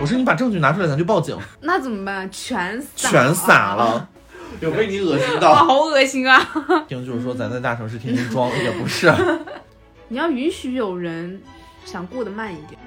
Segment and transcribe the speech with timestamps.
[0.00, 1.36] 我说你把证据拿出来，咱就报警。
[1.60, 2.28] 那怎么办？
[2.30, 4.08] 全撒全撒了，
[4.60, 5.54] 有被你恶心哇，到。
[5.66, 6.40] 好恶心啊！
[6.88, 9.12] 听就是说咱在大城市天天装也不是。
[10.08, 11.40] 你要允许有人
[11.84, 12.78] 想过得慢一点。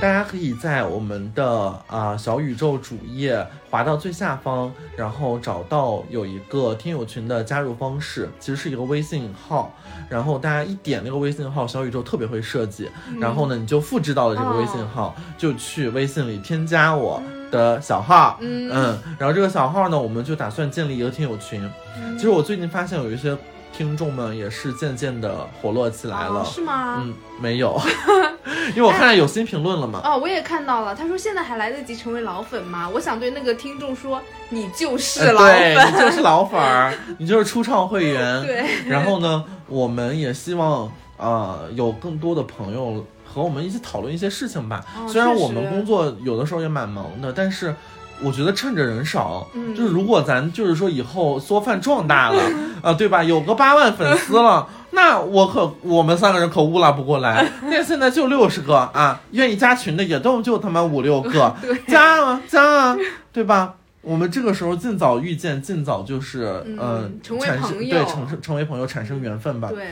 [0.00, 9.70] 大家可以在我们的啊、小宇宙主页滑到最下方，然后找到有一个听友群的加入方式，其实是一个微信号，
[10.08, 12.90] 然后大家一点那个微信号，小宇宙特别会设计，
[13.20, 18.70] 然后呢你就复制到了这个微信号，就去微信里添加我的小号，嗯。
[18.72, 21.70] 嗯，然后这个小号呢，我们就打算建立一个听友群。
[22.16, 23.36] 其实我最近发现有一些
[23.72, 27.02] 听众们也是渐渐的活络起来了，哦是吗？
[27.02, 27.80] 嗯，没有，
[28.76, 30.00] 因为我看到有新评论了嘛。
[30.04, 30.94] 哦，我也看到了。
[30.94, 32.88] 他说现在还来得及成为老粉吗？
[32.92, 35.74] 我想对那个听众说，你就是呃老粉。
[35.74, 38.42] 对你就是老粉儿，你就是初创会员。
[38.44, 38.64] 对。
[38.86, 44.84] 然后呢，我们也希望呃有更多的朋友和我们一起讨论一些事情吧。
[44.96, 47.74] 哦虽然我们工作有的时候也蛮忙的，但是。
[48.22, 52.42] 我觉得趁着人少，嗯就是如果咱就是说以后缩饭壮大了，
[52.82, 53.22] 啊、对吧？
[53.24, 57.50] 有个八万粉丝了， 那我可我们三个人可乌拉不过来。
[57.62, 61.54] 那 现在就六十个啊，愿意加群的也都就他妈五六个，
[61.88, 62.96] 加啊加啊，
[63.32, 63.74] 对吧？
[64.02, 69.68] 我们这个时候尽早遇见，尽早就是嗯呃成为产生朋友对成成成为朋友，产生缘分吧。
[69.68, 69.88] 对。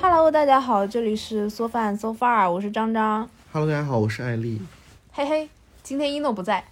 [0.00, 3.28] Hello，大家好，这里是缩饭 so far，我是张张。
[3.52, 4.60] Hello，大家好，我是艾丽。
[5.16, 5.48] 嘿嘿，
[5.84, 6.64] 今天一诺不在，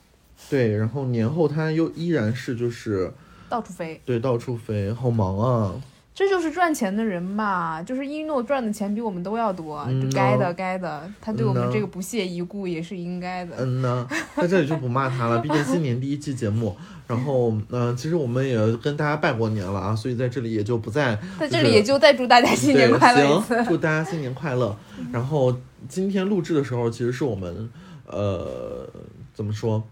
[0.51, 3.13] 对，然后年后他又依然是就是
[3.49, 5.73] 到处飞，对到处飞，好忙啊。
[6.13, 13.55] 这就是赚钱的人嘛，就是一诺赚的钱比我们都要多，嗯就该的该的，他对我们这个不屑一顾也是应该的。
[13.61, 16.77] 嗯呢， 在这里就不骂他了，毕竟新年第一期节目。
[17.07, 23.65] 然后，嗯、其实我们也跟大家拜过年了啊，所以在这里也就不再 在这里也就再祝大家新年快乐一次行，。
[23.67, 24.77] 祝大家新年快乐。
[25.13, 25.57] 然后
[25.89, 27.71] 今天录制的时候，其实是我们
[28.13, 28.89] 呃
[29.35, 29.83] 怎么说，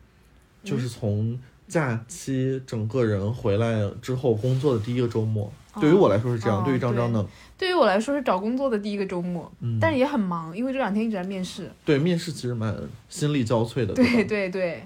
[0.63, 5.51] 就是从假期整个人回来之后工作的第一个周末。
[5.81, 7.25] 对于我来说是这样，哦对于张张呢，
[7.57, 11.71] 对于我来说是找工作的第一个周末，嗯，但是也很忙，因为这两天一直在面试。
[11.85, 12.77] 对面试其实蛮
[13.09, 14.83] 心力交瘁的，对吧对对。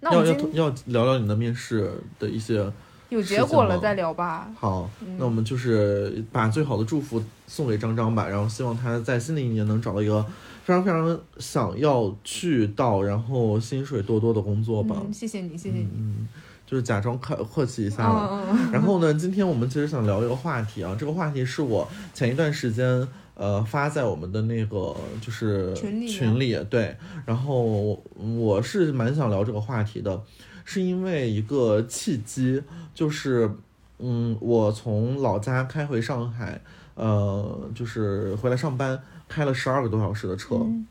[0.00, 2.70] 那我要要要聊聊你的面试的一些
[3.08, 4.52] 有结果了再聊吧。
[4.54, 10.24] 好，嗯那我们就是把最好的祝福送给张张吧，然后希望他在新的一年能找到一个
[10.64, 14.96] 非常非常想要去到，然后薪水多多的工作吧。
[15.04, 15.88] 嗯，谢谢你，谢谢你。
[15.94, 16.26] 嗯，
[16.66, 18.30] 就是假装客客气一下了。
[18.50, 30.22] 嗯嗯 然后呢，今天我们其实想聊一个话题啊，这个话题是我前一段时间呃发在我们的那个就是群里群里对，然后我是蛮想聊这个话题的，
[30.64, 32.62] 是因为一个契机，
[32.94, 33.50] 就是
[33.98, 36.60] 嗯，我从老家开回上海，
[36.94, 38.98] 呃，就是回来上班，
[39.28, 40.86] 开了十二个多小时的车，嗯。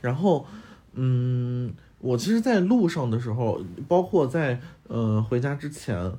[0.00, 0.46] 然后，
[0.94, 6.12] 嗯，我其实，在路上的时候，包括在呃回家之前，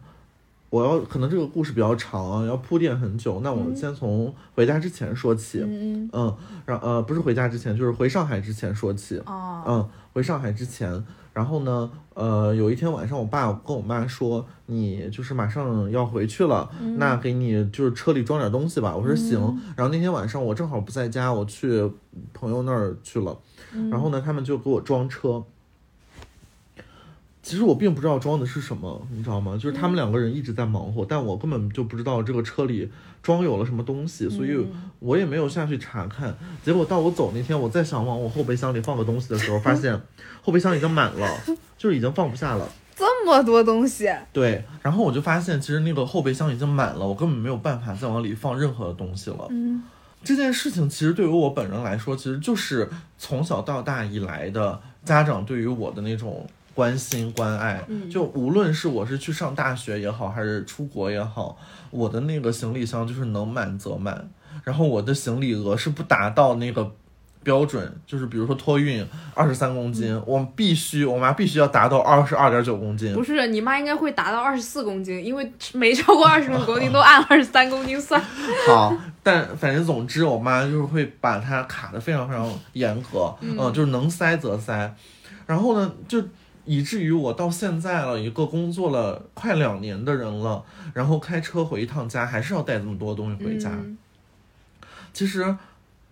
[0.69, 3.41] 我要可能这个故事比较长啊，要铺垫很久。
[3.41, 6.09] 那我们先从回家之前说起，嗯嗯。
[6.13, 9.18] 嗯，然呃不是回家之前，就是回上海之前说起。
[9.25, 11.03] 哦，嗯，回上海之前，
[11.34, 18.96] 然后呢，呃，有一天晚上，我爸跟我妈说，你就是马上要回去了，那给你就是车里装点东西吧。
[18.96, 19.40] 我说行。
[19.75, 21.90] 然后那天晚上我正好不在家，我去
[22.34, 23.38] 朋友那儿去了，
[23.90, 25.44] 然后呢，他们就给我装车。
[27.44, 29.53] 其实我并不知道装的是什么，你知道吗？
[29.53, 32.90] 就是他们两个人一直在忙活，但我根本就不知道这个车里
[33.24, 34.63] 装有了什么东西，所以
[35.00, 36.35] 我也没有下去查看。
[36.63, 40.00] 结果到我走那天，我再想往我后备箱里放个东西的时候，发现
[40.41, 41.28] 后备箱已经满了，
[41.78, 42.69] 就是已经放不下了。
[42.96, 49.47] 这么多东西，对，然后我就发现，其实那个后备箱已经满了，我根本没有办法再往里放任何的东西了。
[49.50, 49.81] 嗯
[50.24, 52.88] 这件事情其实对于我本人来说，其实就是
[53.18, 57.84] 从小到大以来的家长对于我的那种关心关爱。
[58.09, 61.58] 就无论是我是去上大学也好，还是出国也好，
[61.90, 64.30] 我的那个行李箱就是能满则满，
[64.64, 66.92] 然后我的行李额是不达到那个。
[67.44, 69.04] 标准就是，比如说托运
[69.34, 73.24] 二十三公斤，我必须我妈必须要达到二十二点九公斤不。
[73.24, 78.22] 是，你妈应该会达到二十四公斤，因为没超过二十五公斤 都按二十三公斤算。
[78.68, 84.95] 好，但反正总之，我妈就是会把它卡的非常非常严格，嗯、就是能塞则塞。
[85.48, 86.24] 然后呢，就
[86.66, 90.63] 以至于我到现在了，一个工作了快两年的人了，
[90.94, 93.69] 然后开车回一趟家，还是要带这么多东西回家。
[93.72, 93.98] 嗯
[95.13, 95.58] 其实，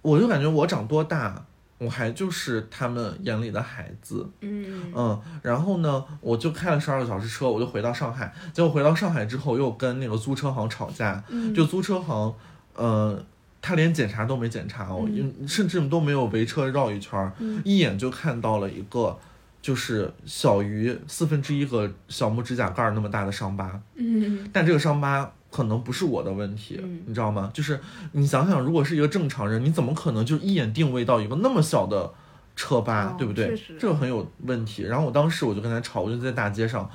[0.02, 1.46] 我就感觉我长多大，
[1.78, 4.30] 我还就是他们眼里的孩子。
[4.42, 8.34] 嗯嗯，然后呢，我就开了十二个小时车，我就回到上海。
[8.52, 11.24] 结果回到上海之后，又跟那个租车行吵架。
[11.30, 12.36] 嗯就租车行，
[12.74, 13.24] 呃，
[13.62, 17.32] 他连检查都没检查我，因甚至都没有围车绕一圈儿，
[17.64, 19.18] 一眼就看到了一个
[19.62, 23.82] 就是小于四分之一个小拇指甲盖儿那么大的伤疤。
[23.96, 27.50] 嗯但这个伤疤可能不是我的问题，嗯你知道吗？
[27.54, 27.80] 就是
[28.14, 32.12] 你想想，如果是一个正常人，你怎么可能就一眼定位到一个那么小的
[32.56, 33.58] 车疤，哦对不对？
[33.80, 34.84] 这个很有问题。
[34.84, 36.90] 然后我当时我就跟他吵，我就在大街上，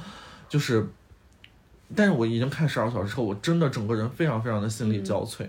[0.49, 0.87] 就是，
[1.95, 5.47] 但是我已经看十二小时之后，我真的整个人非常非常的心力交瘁。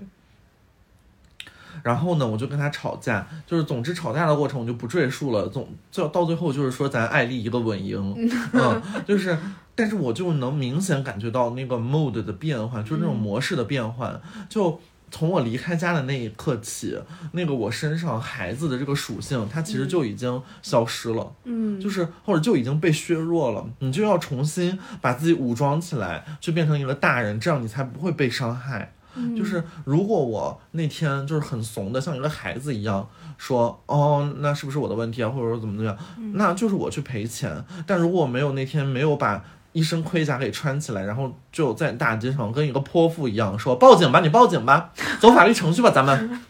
[1.86, 9.38] 然后呢，我就跟他吵架，就是总之吵架的过程我就不赘述了，总就到最后就是说咱爱丽一个稳赢，嗯，就是，
[9.76, 14.80] 但是我就能明显感觉到那个 mode 的变换，就是那种模式的变换，就
[15.12, 16.98] 从我离开家的那一刻起，
[17.34, 28.94] 那个我身上孩子的这个属性，它其实就已经消失了，嗯，就是或者就已经被削弱了，你就要重新把自己武装起来，就变成一个大人，这样你才不会被伤害。
[29.36, 33.08] 就是如果我那天就是很怂的，像一个孩子一样
[33.38, 35.98] 说，哦，那是不是我的问题啊，或者说怎么怎么样，
[36.34, 37.64] 那就是我去赔钱。
[37.86, 46.42] 但如果我没有那天没有把一身盔甲给穿起来，然后就在大街上跟一个泼妇一样说报警吧，你报警吧，走法律程序吧，咱们。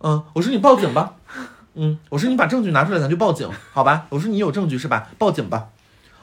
[0.00, 1.14] 嗯，我说你报警吧，
[1.74, 4.06] 嗯，我说你把证据拿出来，咱就报警，好吧？
[4.10, 5.08] 我说你有证据是吧？
[5.18, 5.68] 报警吧。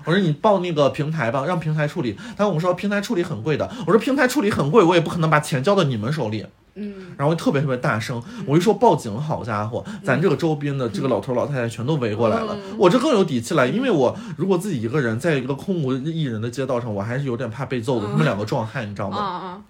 [0.05, 2.17] 我说你报那个平台吧，让平台处理。
[2.37, 6.45] 他跟我说平台处理很贵的，我说平台处理很贵，我也不可能把钱交到你们手里。
[6.75, 18.07] 嗯，然后特别特别大声，我一说报警，好家伙，咱这个周边的这个老头老太太全都围过来了，我这更有底气了，因为我如果自己一个人在一个空无一人的街道上，我还是有点怕被揍的。
[18.07, 19.17] 他们两个壮汉，你知道啊吗？
[19.17, 19.61] 啊，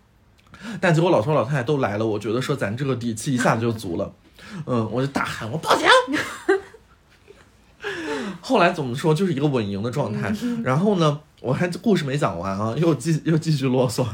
[0.79, 4.13] 但结果老头老太太都来了，我觉得说咱这个底气一下子就足了，
[4.67, 5.87] 嗯，我就大喊我报警。
[8.41, 10.33] 后来怎么说，就是一个稳赢的状态。
[10.63, 14.05] 然后呢，我还故事没讲完啊， 又继又继续啰嗦。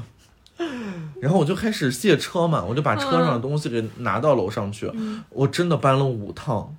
[1.20, 4.92] 然后我就开始卸车嘛，我就把车上的东西给拿到楼上去。
[5.30, 6.76] 我真的搬了五趟，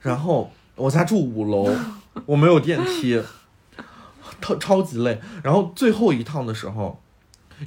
[0.00, 1.70] 然后我家住五楼，
[2.24, 3.20] 我没有电梯，
[4.40, 5.20] 超超级累。
[5.42, 6.98] 然后最后一趟的时候，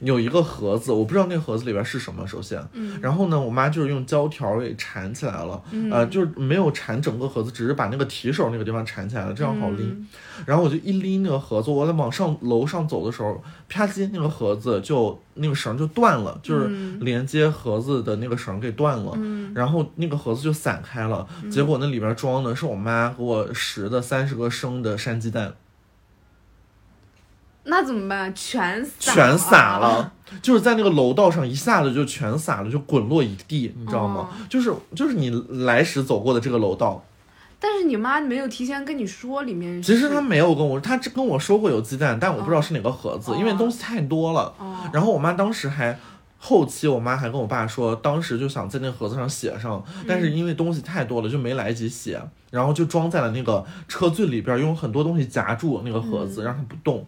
[0.01, 2.25] 有一个盒子，我不知道那个盒子里边是什么。
[2.27, 2.61] 首先，
[3.01, 5.61] 然后呢，我妈就是用胶条给缠起来了，
[5.91, 10.07] 呃，就是没有缠整个盒子，只是把那个提手那个地方缠起来了，这样好拎。
[10.45, 16.67] 然后我就一拎那个盒子，我在往上楼上走的时候，啪叽，那个盒子就那个绳就断了，就是
[16.99, 19.17] 连接盒子的那个绳给断了，
[19.55, 21.25] 然后那个盒子就散开了。
[21.49, 25.53] 结果那里边装的是我妈给我拾的三十个生的山鸡蛋。
[27.67, 28.33] 那怎么办？
[28.33, 30.11] 全洒全洒了，
[30.41, 34.29] 就是在那个楼道上一下子就全洒了，就滚落一地，你知道吗？
[34.49, 35.29] 就是就是你
[35.65, 37.03] 来时走过的这个楼道。
[37.59, 39.81] 但是你妈没有提前跟你说里面。
[39.81, 44.53] 其实她没有跟我，她只跟我说过有鸡蛋，但我不知道是哪个盒子，因为东西太多了。
[44.59, 45.97] 哦然后我妈当时还。
[46.39, 52.21] 后期我妈还跟我爸说，当时就想在那个盒子上写上，但是因为东西太多了，就没来及写，
[52.51, 57.03] 然后就装在了那个车最里边，用很多东西夹住那个盒子，让它不动。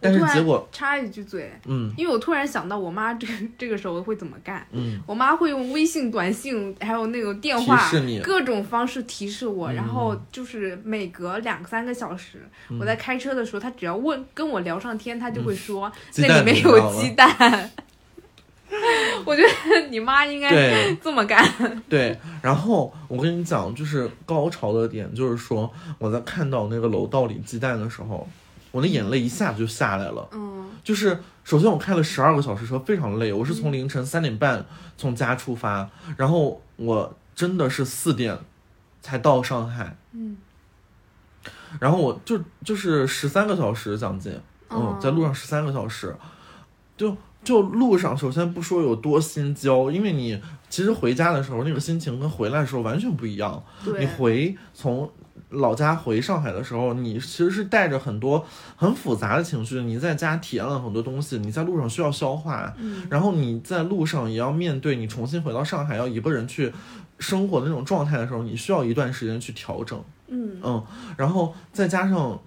[0.00, 4.66] 但是我突然结果，插一句嘴，嗯因为我突然想到我妈这个 这个时候会怎么干。
[4.72, 7.90] 嗯，我妈会用微信、短信，还有那种电话
[8.22, 9.70] 各种方式提示我。
[9.72, 12.38] 嗯然后就是每隔两三个小时，
[12.78, 15.92] 我在开车的时候，她只要问跟我聊上天，她就会说、嗯
[16.28, 17.70] 那里面有鸡蛋。
[19.26, 21.44] 我觉得你妈应该这么干。
[21.88, 28.26] 对，然后我跟你讲，就是高潮的点，就是说我在看到那个楼道里鸡蛋的时候，
[28.70, 30.28] 我的眼泪一下子就下来了。
[30.32, 30.50] 嗯
[30.82, 34.64] 就是首先我开了十二个小时车，非常累，我是从凌晨三点半
[34.96, 38.38] 从家出发，然后我真的是四点
[39.02, 40.38] 才到上海，嗯
[41.78, 44.32] 然后我就就是十三个小时将近，
[44.70, 46.16] 嗯哦，在路上十三个小时，
[46.96, 53.62] 就就路上首先不说有多心焦，因为你其实回家的时候那个心情跟回来的时候完全不一样。
[53.98, 55.10] 你，回从
[55.50, 58.44] 老家回上海的时候，你其实是带着很多
[58.76, 59.80] 很复杂的情绪。
[59.82, 66.72] 你在家体验了很多东西，你在路上需要消化，嗯然后你在路上也要面对你重新回到上海要一个人去
[67.18, 70.00] 生活的那种状态的时候，你需要一段时间去调整。
[70.28, 70.82] 嗯嗯，
[71.16, 72.38] 然后再加上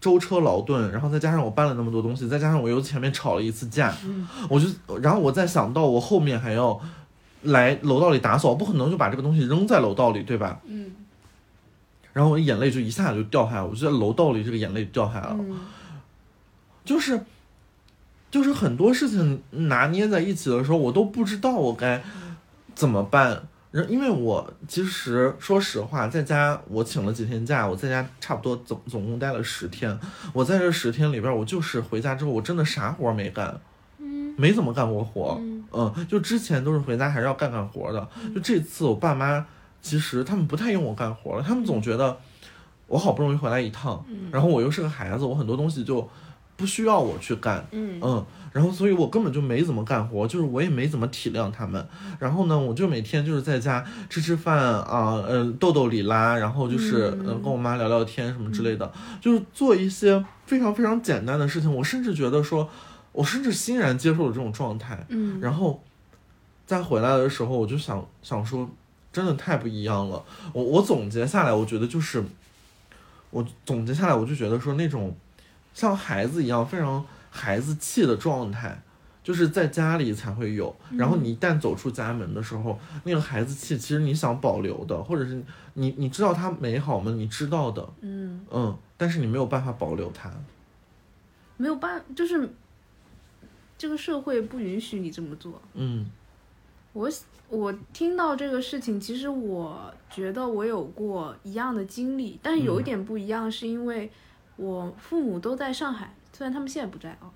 [0.00, 3.92] 舟车劳顿，然后再加上我搬了那么多东西，再加上我又前面吵了一次架，
[4.48, 4.68] 我就
[5.00, 6.80] 然后我再想到我后面还要
[7.42, 10.60] 来楼道里打扫，不可能就把这个东西扔在楼道里，对吧？
[10.66, 10.92] 嗯
[12.12, 15.60] 然后我的眼泪就一下就掉下来，我就在楼道里这个眼泪掉下来了，嗯
[16.84, 17.20] 就是
[18.30, 22.02] 就是很多事情拿捏在一起的时候，我都不知道我该
[22.74, 23.42] 怎么办。
[23.70, 29.98] 然因为我其实说实话，在家我请了几天假，我在家差不多总总共待了十天。
[30.34, 33.58] 我在这十天里边，我就是回家之后，我真的啥活没干。
[33.98, 39.46] 嗯没怎么干过活，嗯嗯，就之前都是回家还是要干干活的，就这次我爸妈
[39.82, 42.16] 其实他们不太用我干活了，他们总觉得
[42.86, 46.08] 我好不容易回来一趟，然后我又是个孩子，我很多东西就
[46.56, 51.84] 不需要我去干，嗯嗯，然后所以我根本就没怎么干活，就是我也没怎么体谅他们。
[52.20, 61.74] 然后呢，我就每天就是在家吃吃饭啊，呃，逗逗里拉，然后就是嗯呃跟我妈聊聊天什么之类的，就是做一些非常非常简单的事情。
[61.74, 62.68] 我甚至觉得说，
[63.10, 65.04] 我甚至欣然接受了这种状态。
[65.08, 65.82] 嗯然后
[66.66, 68.68] 再回来的时候，我就想想说，
[69.12, 70.24] 真的太不一样了。
[70.52, 72.24] 我我总结下来，我觉得就是，
[73.30, 75.14] 我总结下来，我就觉得说那种
[75.74, 78.82] 像孩子一样非常孩子气的状态，
[79.22, 80.74] 就是在家里才会有。
[80.96, 85.42] 然后你一旦走出家门的时候，那个孩子气，其实你想保留的，或者是
[85.74, 87.12] 你你知道它美好吗？
[87.12, 90.30] 你知道的，嗯，嗯，但是你没有办法保留它。
[91.58, 92.50] 没有办，就是
[93.78, 95.60] 这个社会不允许你这么做。
[95.74, 96.10] 嗯
[96.92, 97.10] 我
[97.48, 104.10] 我听到这个事情，其实我觉得我有过一样的经历，但是有一点不一样，是因为
[104.56, 107.30] 我父母都在上海，虽然他们现在不在啊，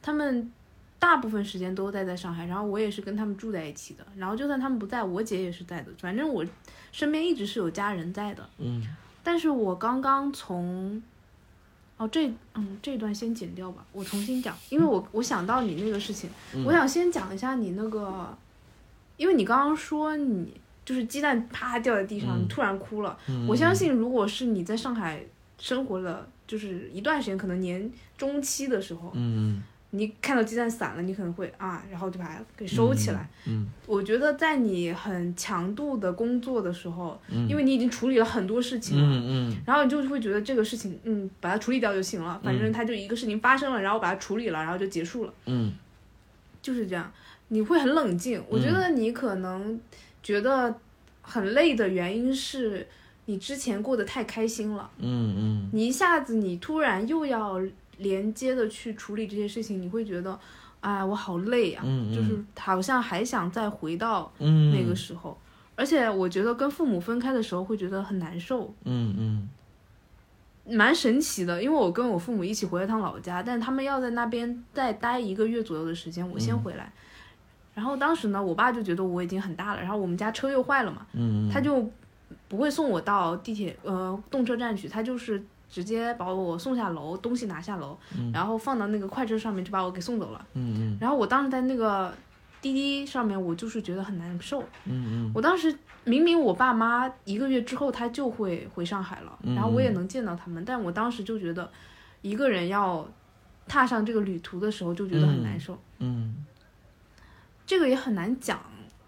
[0.00, 0.52] 他们
[0.98, 6.44] 大部分时间都待在上海，然后我也是跟他们住在一起的，然后就算他们不在，我姐也是在的，反正我
[6.92, 8.48] 身边一直是有家人在的。
[8.58, 8.82] 嗯。
[9.24, 11.00] 但是我刚刚从，
[11.96, 16.64] 哦这嗯这段先剪掉吧，我重新讲，因为我我想到你那个事情，嗯。
[16.64, 18.36] 我想先讲一下你那个，
[19.22, 20.52] 因为你刚刚说你
[20.84, 25.24] 就是鸡蛋啪掉在地上，嗯你突然哭了，嗯，我相信如果是你在上海
[25.58, 27.88] 生活了就是一段时间，可能年
[28.18, 29.62] 中期的时候，嗯
[29.94, 33.28] 你看到鸡蛋散了，你可能会啊，然后就把它给收起来。
[33.46, 39.04] 嗯我觉得在你很强度的工作的时候，嗯，因为你已经处理了很多事情了。
[39.04, 45.74] 嗯嗯然后你就会觉得这个事情，嗯，把它处理掉就行了，反正它就一个事情发生了，然后把它处理了，然后就结束了，嗯
[46.62, 47.12] 就是这样。
[47.52, 49.78] 你会很冷静，我觉得你可能
[50.22, 50.74] 觉得
[51.20, 52.88] 很累的原因是
[53.26, 55.70] 你之前过得太开心了，嗯嗯。
[55.70, 57.60] 你一下子你突然又要
[57.98, 60.40] 连接的去处理这些事情，你会觉得，
[60.80, 64.72] 哎，我好累啊，嗯，就是好像还想再回到嗯。
[64.74, 65.36] 那个时候。
[65.74, 69.48] 而且我觉得跟父母分开的时候会觉得很难受，嗯嗯。
[70.64, 76.90] 蛮神奇的，因为我跟我父母一起回了趟老家，但他们要在那边再待一个月左右的时间，我先回来。
[77.74, 81.90] 然后当时呢，我爸就觉得我已经很大了，然后我们家车又坏了嘛，嗯，他就
[82.48, 87.96] 不会送我到地铁呃动车站去，他就是直接把我送下楼，东西拿下楼，
[88.32, 90.46] 然后放到那个快车上面就把我给送走了。
[90.52, 92.12] 嗯嗯然后我当时在那个
[92.60, 94.60] 滴滴上面，我就是觉得很难受。
[94.84, 95.74] 嗯嗯我当时
[96.04, 101.70] 明明我爸妈一个月之后他就会回上海了，嗯然后我也能见到他们，但我当时就觉得
[102.20, 103.08] 一个人要
[103.66, 106.44] 踏上这个旅途的时候就觉得很难受，嗯
[107.72, 108.62] 这个也很难讲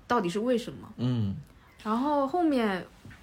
[0.07, 0.89] 到底是为什么。
[0.97, 1.37] 嗯。
[1.83, 2.83] 然后后面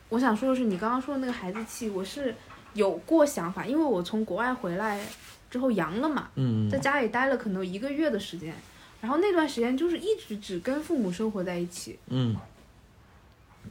[0.10, 2.36] 我想说的是，你刚刚说的那个孩子气，我是
[2.76, 5.04] 有过想法，因为我从国外回来
[5.50, 6.70] 之后阳了嘛，嗯。
[6.70, 8.54] 在家里待了可能一个月的时间，
[9.02, 12.36] 然后那段时间就是一直只跟父母生活在一起，嗯。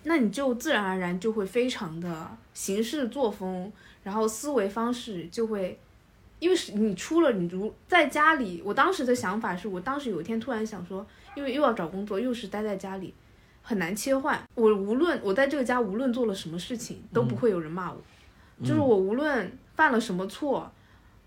[0.03, 3.73] 那你就自然而然就会非常的行事作风，
[4.03, 5.79] 然后思维方式就会，
[6.41, 13.15] 因为是你出了你如在家里，我当时的想法是我当时有一天突然想说，因为又要找工作，又是待在家里，
[13.63, 14.41] 很难切换。
[14.55, 18.01] 我无论我在这个家无论做了什么事情，都不会有人骂我，
[18.63, 20.71] 就是我无论犯了什么错，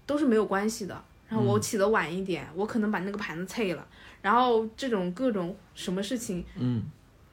[0.05, 1.03] 都是没有关系的。
[1.29, 3.87] 然后我起得晚一点，我可能把那个盘子碎了，
[4.21, 6.83] 然后这种各种什么事情，嗯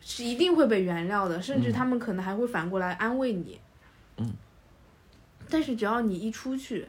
[0.00, 3.60] 是一定会被原谅的，甚至他们可能还会反过来安慰你。
[4.16, 4.32] 嗯。
[5.50, 6.86] 但是只要你一出去，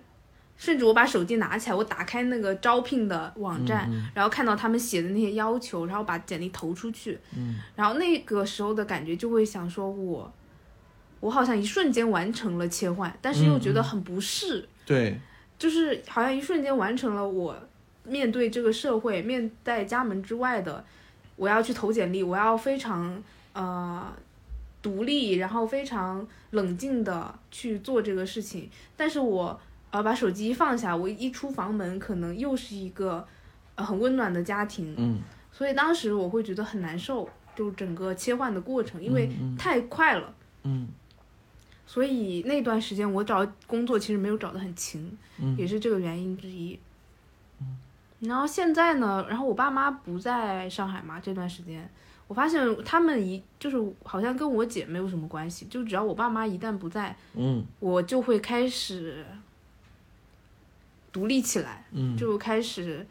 [0.62, 7.56] 甚至我把手机拿起来，我打开那个招聘的网站，嗯然后看到他们写的那些要求，然后把简历投出去，嗯。
[7.76, 10.32] 然后那个时候的感觉就会想说我，
[11.20, 15.20] 我好像一瞬间完成了切换，但是又觉得很不适，对，
[15.58, 17.56] 就是好像一瞬间完成了我
[18.04, 20.86] 面对这个社会，面在家门之外的，
[21.38, 23.20] 我要去投简历，我要非常
[23.54, 24.14] 呃
[24.80, 28.70] 独立，然后非常冷静的去做这个事情。
[28.96, 29.60] 但是我
[29.92, 33.26] 呃把手机一放下，我一出房门，可能又是一个
[33.76, 35.20] 呃很温暖的家庭，嗯。
[35.52, 40.34] 所以当时我会觉得很难受，就整个切换的过程，因为嗯太快了。
[40.64, 40.88] 嗯。
[41.86, 45.56] 所以那段时间我找工作其实没有找得很勤，嗯。
[45.58, 46.80] 也是这个原因之一。
[48.22, 51.90] 然后现在呢，然后我爸妈不在上海嘛，这段时间
[52.28, 57.66] 我发现他们一就是好像跟我姐没有什么关系，就只要我爸妈一旦不在，嗯。
[57.80, 59.26] 我就会开始
[61.12, 62.18] 独立起来，嗯。
[62.18, 63.06] 就开始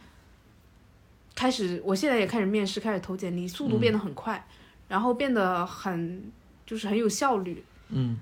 [1.34, 4.46] 开始，我现在也开始面试，开始投简历，速度变得很快，
[4.88, 6.30] 然后变得很
[6.66, 8.18] 就是很有效率，嗯。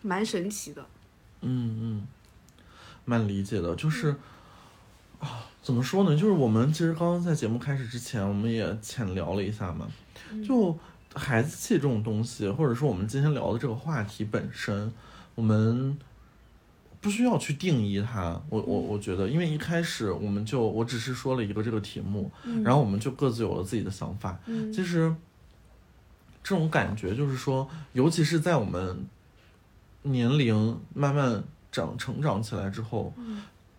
[0.00, 0.86] 蛮神奇的。
[1.40, 2.06] 嗯嗯，
[3.04, 4.14] 蛮理解的，就是
[5.18, 6.16] 啊，怎么说呢？
[6.16, 9.88] 就是我们其实刚刚在节目开始之前，我们也浅聊了一下嘛，
[10.46, 10.78] 就
[11.14, 14.92] 孩子气这种东西，或者说我们今天聊的这个话题本身，
[15.34, 15.98] 我们
[17.00, 18.40] 不需要去定义它。
[18.48, 22.30] 我我我觉得，因为一开始我们就我只是说了一个这个题目，
[22.64, 24.38] 然后我们就各自有了自己的想法。
[24.46, 25.14] 嗯其实
[26.42, 29.06] 这种感觉就是说，尤其是在我们
[30.02, 33.12] 年龄慢慢长成长起来之后，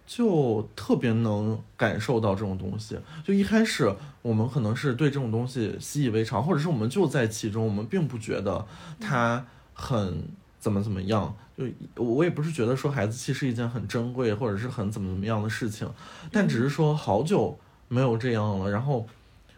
[0.05, 2.99] 就特别能感受到这种东西。
[3.23, 8.65] 就一开始我们可能是对这种东西习以为常，或者是我们就在其中，我们并不觉得
[8.99, 10.23] 它很
[10.60, 11.36] 怎么怎么样。
[11.58, 11.66] 就
[12.01, 15.92] 我也不是觉得说孩子气是一件很珍贵或者是很怎么怎么样的事情，
[16.32, 19.06] 但只是说好久没有这样了，然后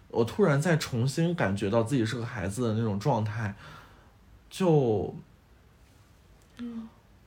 [0.10, 3.53] 我突然再重新感觉到自己是个孩子的那种状态，
[4.50, 5.13] 就，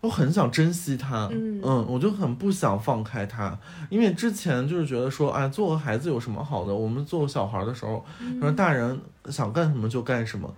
[0.00, 3.56] 我很想珍惜他，嗯我就很不想放开他，
[3.88, 6.74] 因为之前就是觉得说，哎，做个孩子有什么好的？
[6.74, 8.04] 我们做小孩的时候，
[8.40, 9.00] 说大人
[9.30, 10.52] 想干什么就干什么，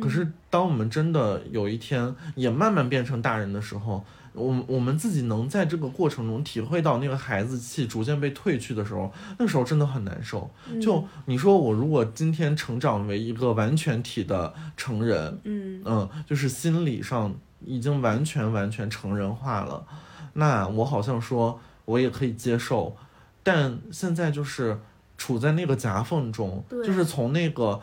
[0.00, 10.50] 可是当我们真的有一天也慢慢变成大人的时候，我们我们自己能在这个过程中体会到那个孩子气逐渐被褪去的时候，那时候真的很难受。
[10.80, 15.82] 就你说我如果今天成长为一个完全体的成人，嗯。
[15.84, 19.86] 嗯，就是心理上已经完全完全成人化了，
[20.32, 22.96] 那我好像说我也可以接受，
[23.42, 24.80] 但现在就是
[25.18, 27.78] 处在那个夹缝中，就是从那个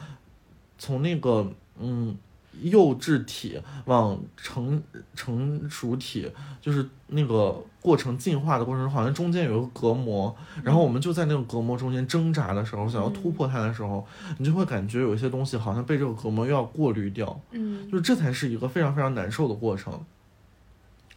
[0.80, 1.48] 从那个
[1.82, 2.16] 嗯
[2.62, 4.84] 幼稚体往成
[5.16, 14.06] 成熟体，就是那个过程进化的过程中，好像中间有一个隔膜，然后我们就在那个隔膜中间挣扎的时候，想要突破它的时候，
[14.38, 17.40] 你就会感觉有一些东西好像被这个隔膜又要过滤掉。
[17.52, 19.98] 嗯就是这才是一个非常非常难受的过程。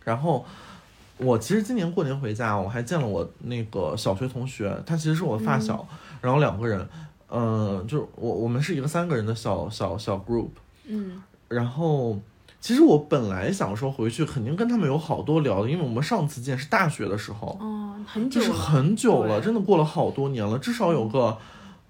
[0.05, 0.47] 然后
[1.17, 5.85] 我其实今年过年回家，我还见了我那个小学同学，他其实是我发小，
[6.21, 6.89] 然后两个人，
[7.35, 10.51] 嗯、就是我我们是一个三个人的小小小 group，
[10.87, 12.19] 嗯然后。
[12.61, 21.37] 其实我本来想说回去肯定跟他们有好多聊的，因为我们上次见是大学的时候，哦，很久了，就是很久了，真的过了好多年了，至少有个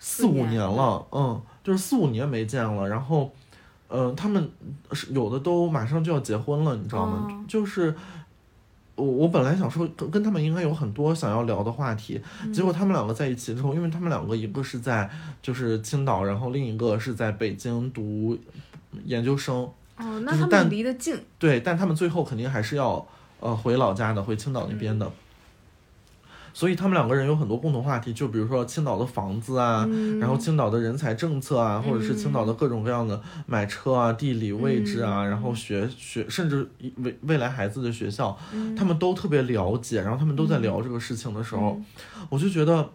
[0.00, 2.88] 四五年年了，嗯，就是四五年没见了。
[2.88, 3.30] 然后，
[3.86, 4.50] 嗯、他们
[4.90, 7.28] 是有的都马上就要结婚了，你知道吗？
[7.30, 7.94] 哦就是
[8.96, 15.10] 我我本来想说跟跟他们应该有很多想要聊的话题，嗯结果他们两个在一起之后，因为他们两个一个是在
[15.42, 18.38] 就是青岛，然后另一个是在北京读
[19.04, 19.56] 研究生，
[19.96, 23.04] 哦，那他们离得近，对，但他们最后肯定还是要
[23.40, 25.10] 呃回老家的，回青岛那边的。
[26.54, 30.20] 所以他们两个人有很多共同话题，就比如说青岛的房子啊，嗯。
[30.20, 35.30] 然后青岛的人才政策啊，或者是青岛的各种各样的买车啊、地理位置啊，嗯。
[35.30, 36.66] 然后学学，甚至
[36.98, 38.76] 未未来孩子的学校，嗯。
[38.76, 41.76] 他们都特别了解，然后他们都在聊这个事情的时候，
[42.30, 42.88] 我就觉得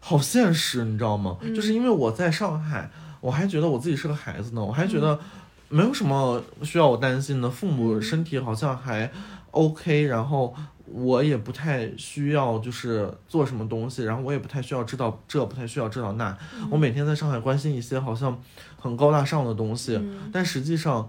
[0.00, 1.36] 好现实，你知道吗？
[1.42, 1.54] 嗯。
[1.54, 5.02] 就是因为我在上海，我还觉得我自己是个孩子呢，我还觉嗯。
[5.02, 5.20] 得
[5.68, 9.10] 没有什么需要我担心的，父母身体好像还
[9.52, 10.54] OK，然后
[10.86, 16.36] 我也不太需要就是做什么东西，然后我也不太需要知道这，不太需要知道那。
[16.70, 18.40] 我每天在上海关心一些好像
[18.78, 21.08] 很高大上的东西，嗯但实际上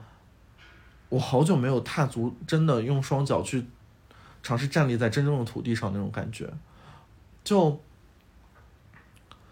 [1.09, 3.65] 我好久没有踏足真的用双脚去
[4.41, 6.49] 尝试站立在真正的土地上那种感觉，
[7.43, 7.79] 就。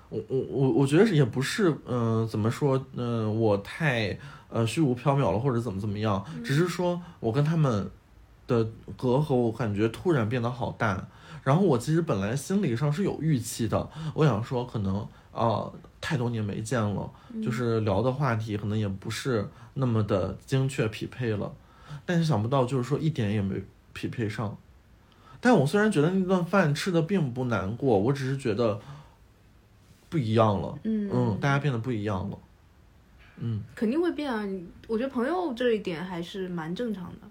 [0.08, 4.18] 我我我我觉得也不是，嗯、怎么说，嗯、我太
[4.50, 7.90] 呃虚无缥缈了，或者怎么怎么样，只是说我跟他们
[8.48, 8.64] 的
[8.98, 11.08] 隔阂，我感觉突然变得好大。
[11.44, 17.08] 然后我其实本来心理上是有预期的，我想说可能呃太多年没见了，
[17.44, 21.54] 就是聊的话题可能也不是那么的精确匹配了，
[22.04, 23.62] 但是想不到就是说一点也没
[23.94, 24.58] 匹配上。
[25.40, 28.82] 但我虽然觉得那顿饭吃的并不难过，我只是觉得
[30.10, 32.38] 不一样了，嗯嗯，大家变得不一样了，
[33.38, 34.44] 嗯肯定会变啊。
[34.88, 37.25] 我觉得朋友这一点还是蛮正常的，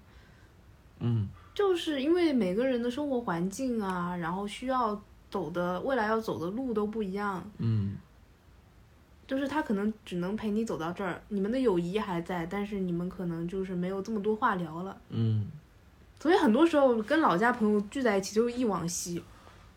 [1.01, 1.29] 嗯。
[1.55, 7.97] 就是因为每个人的生活环境啊，然后需要走的未来要走的路都不一样，嗯。
[9.27, 14.95] 就是他可能只能陪你走到这儿，你们的友谊还在，但是你们可能就是没有这么多话聊了。
[15.09, 15.47] 嗯，
[16.21, 19.23] 所以很多时候跟老家朋友聚在一起就是忆往昔，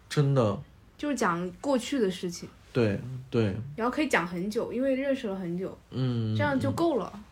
[0.10, 0.60] 真的，
[0.98, 3.00] 就是讲过去的事情，对
[3.30, 7.24] 对，然后可以讲很久，因为认识了很久，嗯，这样就嗯够了。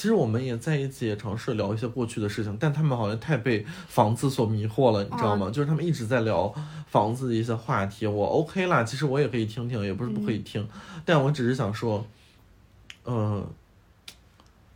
[0.00, 5.50] 其实我们也在一起，也尝试聊一些过去的事情，但他们好像太被房子所迷惑了，你知道吗？
[5.50, 6.50] 就是他们一直在聊
[6.86, 10.66] 房子的一些话题，我 OK 啦，其实我也可以听听，也不是不可以听，
[11.04, 12.02] 但我只是想说，
[13.04, 13.46] 呃，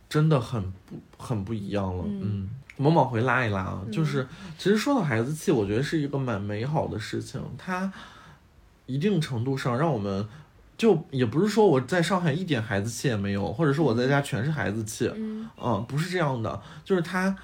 [0.07, 2.47] 真的很不很不一样了，嗯。
[2.77, 4.27] 我们往回拉一拉啊，就是
[4.59, 7.91] 其实说到孩子气，我觉得是一个蛮美好的事情，它
[8.85, 10.27] 一定程度上让我们。
[10.77, 17.35] 就也不是说我在上海一点孩子气也没有，或者说我在家全是孩子气，嗯，不是这样的，就是它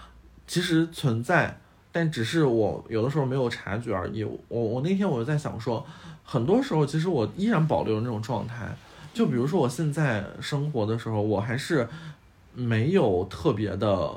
[0.46, 1.60] 其实存在，
[1.91, 4.24] 但只是我有的时候没有察觉而已。
[4.24, 5.86] 我我那天我就在想说，
[6.24, 8.76] 很多时候其实我依然保留那种状态，
[9.13, 11.88] 就比如说我现在生活的时候，我还是
[12.54, 14.13] 没有特别的。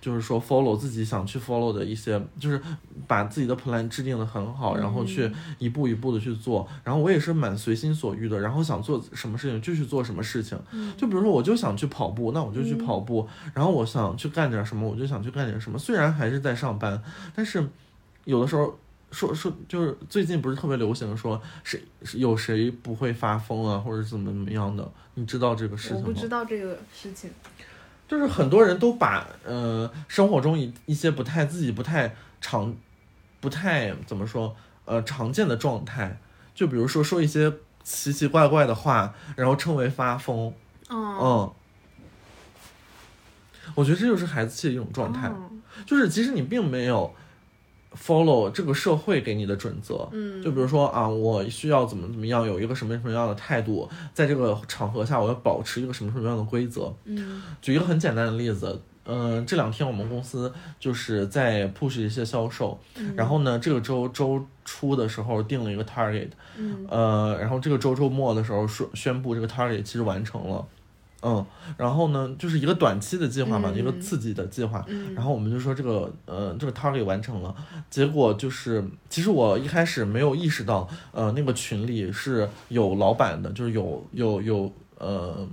[0.00, 2.60] 就是说，follow 自己想去 follow 的一些，就是
[3.06, 6.66] 把自己的 plan 制定的很好，然后去一步一步的去做。
[6.82, 10.58] 然后我也是蛮随心所欲的，然后想做什么事情就去做什么事情。
[10.96, 13.28] 就比如说，我就想去跑步，那我就去跑步。
[13.52, 15.78] 然后我想去干点什么，我就想去干点什么。
[15.78, 17.02] 虽然还是在上班，
[17.34, 17.62] 但是
[18.24, 18.78] 有的时候
[19.10, 21.82] 说说，就是最近不是特别流行说谁
[22.14, 24.90] 有谁不会发疯啊，或者怎么怎么样的？
[25.14, 26.04] 你知道这个事情吗？
[26.06, 27.30] 我不知道这个事情。
[28.10, 32.74] 就是很多人都把呃生活中一一些不太自己不太常，
[33.38, 36.18] 不太怎么说呃常见的状态，
[36.52, 37.52] 就比如说说一些
[37.84, 40.52] 奇奇怪怪的话，然后称为发疯。
[40.90, 41.52] 嗯，
[43.76, 45.30] 我觉得这就是孩子气的一种状态，
[45.86, 47.14] 就是其实你并没有。
[47.96, 62.78] Follow 这个社会给你的准则，嗯，就比如说啊，我需要怎么怎么样，有一个什么什么样的态度，在这个场合下，我要保持一个什么什么样的规则，嗯，举一个很简单的例子，嗯，这两天我们公司就是在 push 一些销售，
[63.16, 70.64] 然后呢，这个周周初的时候定了一个 target，嗯，呃，然后这个周周末的时候说宣布这个 target 其实完成了。
[71.22, 71.44] 嗯，
[71.76, 74.82] 然后呢，就是一个短期的计划嘛，一个刺激的计划。
[75.14, 77.54] 然后我们就说这个，呃，这个 target 完成了。
[77.90, 85.46] 结果就是，其实我一开始没有意识到，呃，那个群里是有老板的，就是有有有呃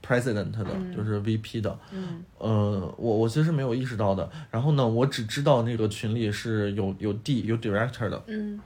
[0.00, 0.64] ，president 的，
[0.96, 1.76] 就是 VP 的。
[1.92, 2.22] 嗯。
[2.38, 4.30] 呃，我我其实没有意识到的。
[4.50, 8.22] 然后呢，我只知道那个群里是有有 D 有 director 的。
[8.28, 8.60] 嗯。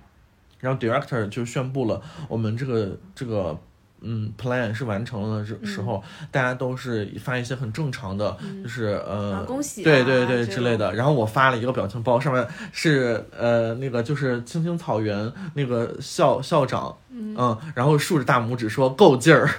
[0.61, 3.59] 然后 director 就宣布了我们这个这个。
[4.05, 10.95] 嗯，plan 是完成了的时候，大家都是发一些很正常的，就是呃，恭喜，对对对之类的。
[10.95, 19.49] 然后我发了一个表情包，上面是呃那个就是青青草原那个校校长，嗯，然后竖着大拇指说够劲儿。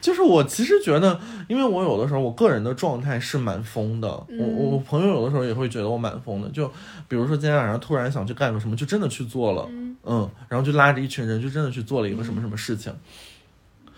[0.00, 6.48] 就是我其实觉得，因为我有的时候我个人的状态是蛮疯的，我我朋友有的时候也会觉得我蛮疯的。
[6.50, 6.68] 就
[7.08, 9.87] 比如说今天晚上突然想去干个什么，就真的去做了，嗯，
[10.48, 12.94] 然后就拉着一群人就真的去做了一个什么什么事情。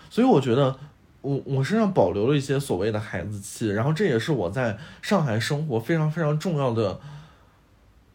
[0.09, 0.77] 所以我觉得
[1.21, 6.99] 我我身上保留了一些所谓的孩子气，然后这也是我在上海生活非常非常重要的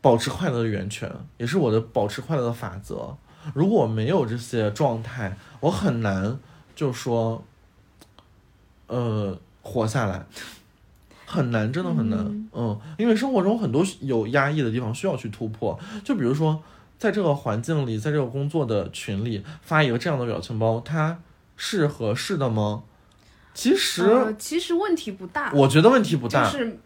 [0.01, 3.17] 保持快乐的源泉，也是我的保持快乐的法则。
[3.55, 6.39] 如果没有这些状态，我很难
[6.75, 7.45] 就说。
[8.89, 10.25] 呃，活下来
[11.27, 12.49] 很难，真的很难。
[12.53, 15.77] 嗯，因为生活中很多有压抑的地方需要去突破。
[16.05, 16.63] 就比如说，
[16.99, 21.19] 在这个环境里，在这个工作的群里发一个这样的表情包，它
[21.57, 22.83] 是合适的吗？
[23.55, 25.53] 其实，其实问题不大。
[25.53, 26.51] 我觉得问题不大。
[26.51, 26.79] 就是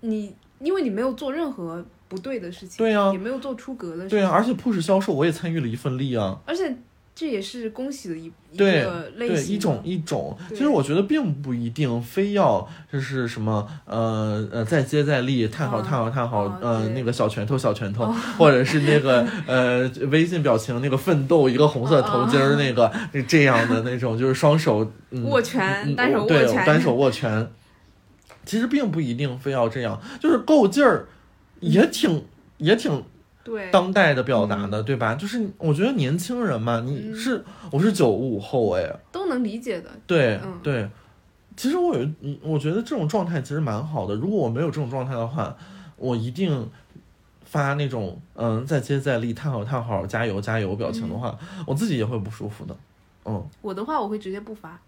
[0.00, 4.30] 你，因为你没有做任何不对的事情，对呀，也没有做出格的事情，对呀。
[4.30, 6.40] 而且 push 销售，我也参与了一份力啊。
[6.46, 6.76] 而且。
[7.20, 10.34] 这也是恭喜的一一个类型，一种一种。
[10.48, 18.06] 其实我觉得并不一定非要就是什么呃呃再接再厉，叹好叹好叹好，呃那个小拳头小拳头，
[18.38, 22.90] 或者是那个呃微信表情那个奋斗一个红色头巾儿 那个
[23.28, 24.90] 这样的那种，就是双手
[25.24, 27.50] 握拳，单手握拳，单手握拳。
[28.46, 31.06] 其实并不一定非要这样，就是够劲儿，
[31.60, 32.24] 也挺
[32.56, 33.04] 也挺。
[33.50, 35.16] 对当代的表达的，对吧？
[35.16, 39.90] 就是我觉得年轻人嘛，你是我是九五后哎，都能理解的。
[40.06, 40.88] 对对，
[41.56, 42.08] 其实我有，
[42.42, 44.14] 我觉得这种状态其实蛮好的。
[44.14, 45.56] 如果我没有这种状态的话，
[45.96, 46.70] 我一定
[47.44, 51.36] 发那种嗯再接再厉、叹好叹好、加油加油表情的话，
[51.66, 52.76] 我自己也会不舒服的。
[53.24, 54.78] 嗯，我的话我会直接不发，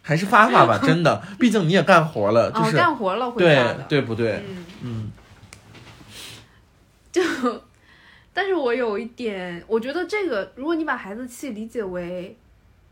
[0.00, 4.42] 还是发发吧， 真的，毕竟你也干活了，就是干活了会对对不对？
[4.48, 5.12] 嗯嗯。
[7.12, 7.22] 就，
[8.32, 12.34] 但是我有一点，我觉得这个，如果你把孩子气理解为，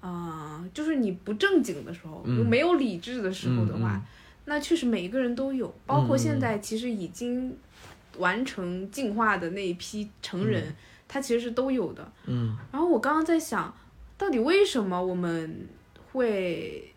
[0.00, 4.00] 啊，就是你不正经的时候，没有理智的时候的话，
[4.44, 7.56] 那确实每一个人都有，包括现在其实已经
[8.18, 10.74] 完成进化的那一批成人，
[11.08, 12.12] 他其实是都有的。
[12.26, 12.56] 嗯。
[12.70, 13.74] 然后我刚刚在想，
[14.18, 15.66] 到底为什么我们
[16.12, 16.92] 会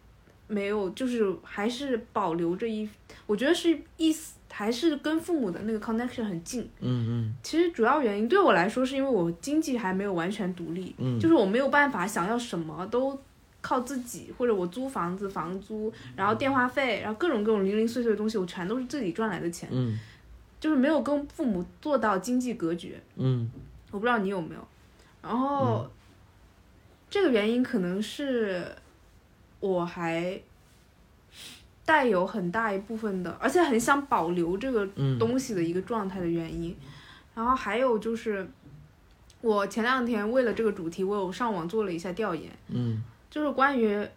[0.47, 2.89] 没有，就是还是保留着一，
[3.25, 6.61] 我觉得是意思还是跟父母的那个 connection 很近。
[6.79, 13.19] 嗯嗯其实主要原因对我来说，是因为我经济还没有完全独立，嗯就是我没有办法想要什么都
[13.61, 19.99] 靠自己，或者我租房子房租，然后电话费，然后各种各种零零碎碎的东西，我全都是自己赚来的钱，嗯
[20.59, 23.01] 就是没有跟父母做到经济隔绝。
[23.15, 23.49] 嗯
[23.89, 24.67] 我不知道你有没有。
[25.21, 25.89] 然后、
[27.09, 28.65] 这个原因可能是
[29.61, 30.37] 我还
[31.85, 36.75] 带有很大一部分的，而且很想保留这个嗯东西的一个状态的原因。
[37.35, 38.47] 然后还有就是，
[39.41, 44.07] 我前两天为了这个主题，我有上网做了一下调研，嗯就是关于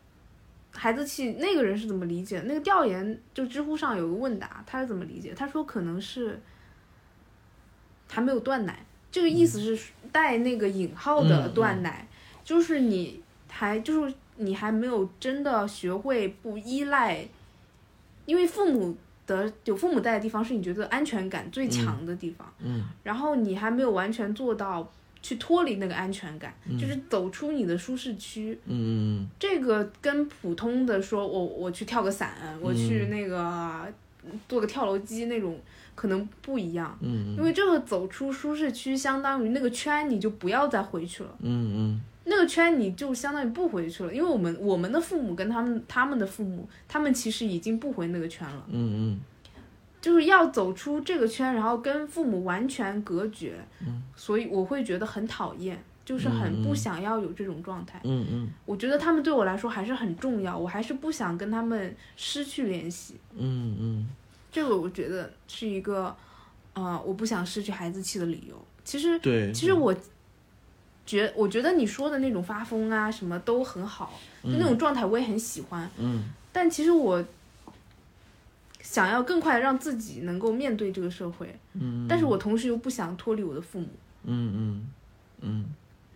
[0.72, 2.44] 孩子气那个人是怎么理解的。
[2.44, 5.32] 那个调研就知乎上有个问答，他是怎么理解？
[5.34, 6.38] 他说可能是
[8.10, 12.06] 还没有断奶，这个意思是带那个引号的嗯断奶，
[12.44, 17.26] 就是你还就是你还没有真的学会不依赖，
[18.26, 18.94] 因为父母
[19.26, 22.84] 的有父母在的地方是你觉得安全感最强的地方，嗯。
[23.02, 28.58] 然后你还没有完全做到去脱离那个安全感，就是走出你的舒适区。
[28.66, 29.26] 嗯。
[29.38, 33.86] 这个跟普通的说我我去跳个伞，我去那个
[34.48, 35.58] 做个跳楼机那种
[35.94, 49.20] 可能不一样，嗯因为这个走出舒适区，相当于那个圈你就不要再回去了，嗯那个圈你就相当于不回去了，因为我们我们的父母跟他们他们的父母，他们其实已经不回那个圈了，嗯嗯
[50.00, 55.82] 就是要走出这个圈，然后跟父母完全隔绝，嗯所以我会觉得很讨厌。
[56.06, 63.16] 就是很不想要有这种状态，嗯嗯我觉得他们对我来说还是很重要，我还是不想跟他们失去联系。
[63.34, 64.08] 嗯嗯
[64.52, 66.16] 这个我觉得是一个，
[66.74, 68.54] 呃，我不想失去孩子气的理由。
[68.84, 69.92] 其实，对，其实我
[71.06, 75.88] 觉我觉得你说的那种发疯啊什么都很好，就那种状态我也很喜欢。
[75.96, 76.24] 嗯。
[76.52, 77.24] 但其实我
[78.82, 83.88] 想要更快的让自己能够面对这个社会，嗯，但是我同时又不想脱离我的父母。
[84.24, 84.90] 嗯嗯
[85.40, 85.64] 嗯。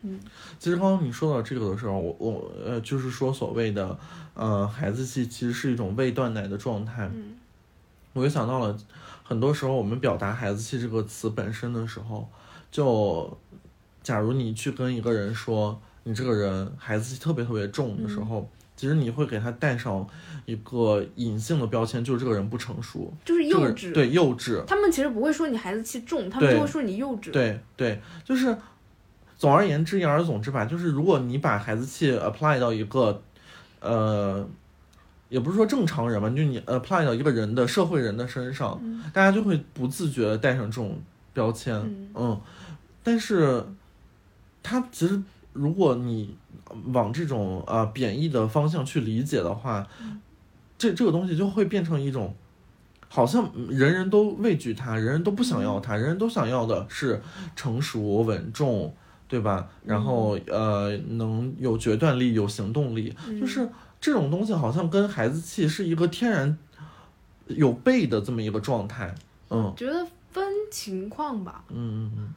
[0.03, 0.19] 嗯，
[0.59, 3.99] 其实刚刚你说到这个的时候，我我呃就是说所谓的
[4.33, 7.37] 呃孩子气其实是一种未断奶的状态，嗯。
[8.15, 8.75] 我就想到了
[9.23, 12.27] 很多时候我们表达孩子气这个词本身的时候，
[12.73, 13.37] 就
[14.03, 18.49] 假如你去跟一个人说你这个人孩子气特别特别重的时候。
[18.77, 20.09] 其实你会给他带上
[20.47, 23.93] 一个隐性的标签，就是这个人不成熟，就是幼这个稚。
[23.93, 27.31] 对幼稚，他们其实不会说你孩子气重，他们就会说你幼稚。
[27.31, 28.57] 对对，就是
[29.37, 33.21] 总而言之，言而总之吧，就是如果你把孩子气 apply 到一个
[33.81, 34.49] 呃，
[35.29, 39.03] 也不是说正常人吧，就你 apply 到一个人的社会人的身上，嗯。
[39.13, 40.99] 大家就会不自觉的带上这种
[41.35, 41.75] 标签，
[42.15, 42.41] 嗯。
[43.03, 43.63] 但是
[44.63, 46.37] 他其实如果你
[46.93, 49.87] 往这种呃贬义的方向去理解的话，
[50.79, 52.35] 这这个东西就会变成一种。
[53.13, 57.21] 好像人人都畏惧他，人人都不想要他，人人都想要的是
[57.57, 58.95] 成熟稳重，
[59.27, 59.69] 对吧？
[59.85, 63.69] 然后呃，能有决断力、有行动力，嗯就是
[64.01, 66.57] 这种东西好像跟孩子气是一个天然
[67.49, 69.13] 有悖的这么一个状态。
[69.49, 71.65] 嗯觉得分情况吧。
[71.69, 72.35] 嗯嗯嗯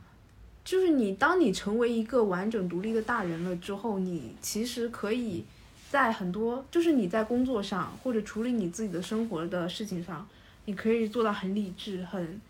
[0.66, 5.44] 就是你，当你成为一个完整独立的大人了之后，你其实可以
[5.90, 10.26] 在很多，就是你在工作上或者处理你自己的生活的事情上，
[10.66, 12.42] 你可以做到很理智，很，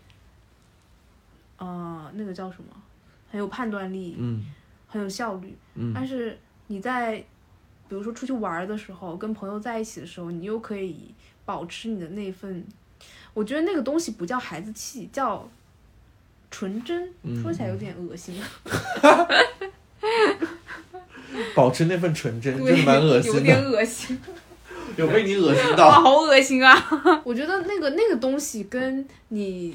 [1.58, 2.68] 呃，那个叫什么，
[3.30, 4.46] 很有判断力，嗯
[4.86, 5.52] 很有效率。
[5.74, 7.16] 嗯但是你在，
[7.88, 11.12] 比如说出去玩的时候，跟朋友在一起的时候，你又可以
[11.44, 12.64] 保持你的那份，
[13.34, 15.48] 我觉得那个东西不叫孩子气，叫
[16.54, 17.10] 纯真。
[17.24, 18.40] 嗯说起来有点恶心。
[21.52, 24.16] 保持那份纯真，真，的蛮恶有点，恶心，
[24.96, 25.90] 有被你恶心哇，到。
[26.00, 27.22] 好恶心啊！
[27.24, 29.74] 我觉得那个那个东西跟你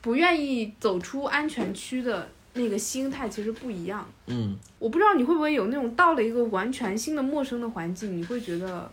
[0.00, 4.08] 不愿意走出安全区的那个心态其实不一样。
[4.28, 8.90] 嗯我不知道你会不会有那种到了一个完全新的陌生的环境，你会觉得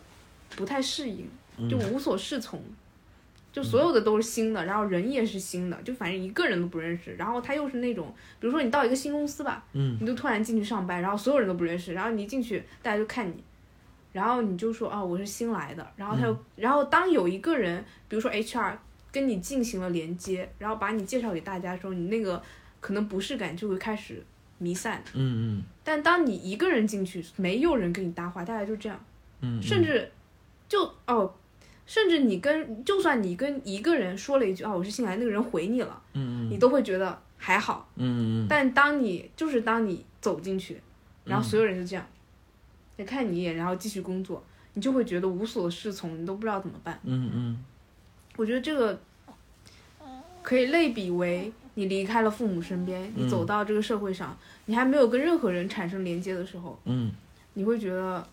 [0.57, 1.25] 不太适应，
[1.69, 2.61] 就嗯无所适从。
[3.51, 7.13] 就所有的都是新的，然后人也是新的，就反正一个人都不认识。
[7.15, 13.43] 然后他又是那种，比如说你到一个新公司吧，嗯你就突然进去上班，然后所有人都不认识，然后你一进去，大家就看你，
[14.13, 18.73] 然后你就说啊、我是新来的，然后他又，然后当有一个人，比如说 HR
[19.11, 22.41] 跟你进行了连接，然后把你介绍给大家的时候，你那个
[22.79, 24.23] 可能不适感就会开始
[24.59, 25.03] 弥散。
[25.13, 28.97] 嗯但当你一个人进去，没有人跟你搭话，大家就这样，
[29.41, 30.09] 嗯嗯，甚至
[30.69, 31.33] 就哦，
[31.85, 37.89] 甚至你跟就算你跟一个人说了一句啊我是新来，那个人回你了，嗯你都会觉得还好。
[38.47, 40.79] 但当你就是当你走进去，
[41.25, 42.05] 然后所有人就这样，
[42.97, 46.99] 也看你一眼，然后继续工作，你就会觉得无所适从，你都不知道怎么办。
[47.03, 47.63] 嗯嗯。
[48.37, 48.99] 我觉得这个
[50.41, 57.11] 可以类比为你离开了父母身边，你走嗯到这个社会上，你还没有跟任何人产生连接的时候，嗯，
[57.53, 58.25] 你会觉得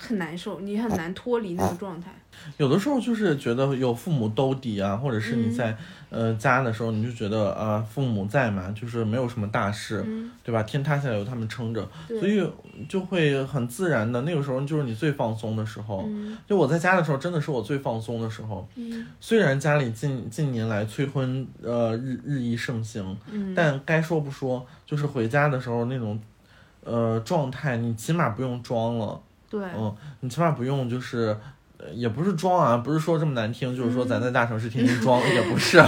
[0.00, 2.10] 很难受，你很难脱离那个状态。
[2.56, 5.76] 有的时候就是觉得有父母兜底啊，或者是你嗯在、
[6.08, 10.62] 呃家的时候，你就觉得啊、父母在嘛，就是没有什么大事，嗯，对吧？
[10.62, 12.42] 天塌下来有他们撑着，所以
[12.88, 16.04] 就会很自然的，那个时候就是你最放松的时候。
[16.06, 18.66] 嗯就我在家的时候，真的是我最放松的时候。
[18.76, 26.18] 嗯虽然家里近近年来催婚呃日日益盛行，嗯，但该说不说，就是回家的时候那种
[26.84, 31.36] 呃状态，你起码不用装了，对，嗯，你起码不用就是。
[31.82, 35.78] 呃也不是装啊，不是说这么难听，就是说咱在大城市天天装， 也不是，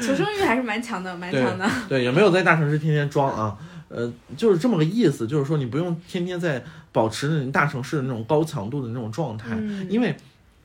[0.00, 1.68] 求生欲还是蛮强的，蛮强的。
[1.88, 3.58] 对，也没有在大城市天天装啊，
[3.88, 6.62] 呃，就是这么个意思，就是说你不用天天在
[6.92, 9.84] 保持大城市的那种高强度的那种状态，嗯。
[9.90, 10.16] 因为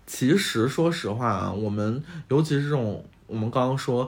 [0.05, 4.07] 其实说实话啊，我们尤其是这种我们刚刚说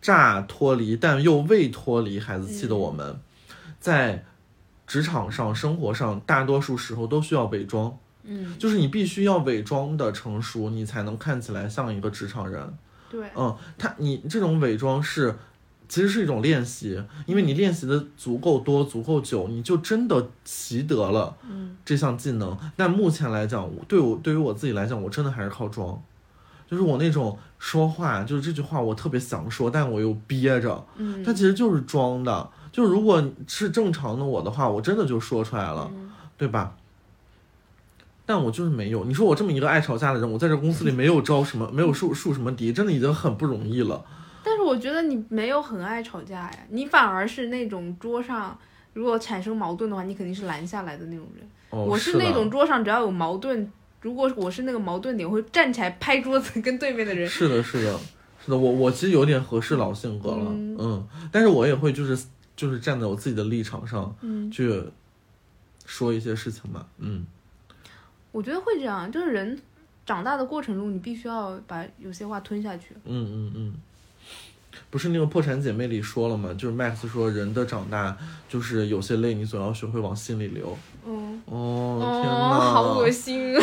[0.00, 3.20] 乍脱离但又未脱离孩子气的我们，
[3.78, 4.24] 在
[4.88, 12.66] 职场上、生活上，大多数时候都需要伪装，嗯，就是你必须要伪装的成熟，你才能看起来像一个职场人。
[13.10, 15.34] 对，嗯，他你这种伪装是，
[15.88, 22.56] 其实是一种练习，因为你练习的足够多、足够久，你就真的习得了嗯这项技能。
[22.74, 26.02] 但目前来讲，对我对于我自己来讲，我真的还是靠装，
[26.70, 32.50] 就是我那种说话，就是这句话我特别想说，但我又憋着，嗯，它其实就是装的。
[32.72, 36.74] 就如果是正常的我的话，我真的就说出来了，嗯对吧？
[38.24, 39.04] 但我就是没有。
[39.06, 44.04] 你说我这么一个爱吵架的人，我在这公司里没有招什么，没有树树什么敌，真的已经很不容易了。
[44.44, 48.56] 但是我觉得你没有很爱吵架呀，你反而是那种桌上
[48.92, 51.48] 如果产生矛盾的话，你肯定是拦下来的那种人。
[51.70, 57.28] 哦，我是那种桌上只要有矛盾，如果我是那个矛盾点，我会站起来拍桌子跟对面的人。
[57.28, 57.98] 是的，是的，
[58.44, 62.16] 是的，我我其实有点合适老性格了，嗯嗯，但是我也会就是
[62.58, 64.82] 就是站在我自己的立场上嗯，去
[65.86, 67.24] 说一些事情嘛，嗯
[68.32, 69.56] 我觉得会这样，就是人
[70.04, 72.88] 长大的过程中，你必须要把有些话吞下去。
[73.04, 73.74] 嗯嗯嗯，
[74.90, 78.16] 不是那个破产姐妹里说了嘛，就是 Max 说人的长大
[78.48, 80.76] 就是有些泪你总要学会往心里流。
[81.06, 83.62] 嗯，哦，天哦，哪，好恶心啊！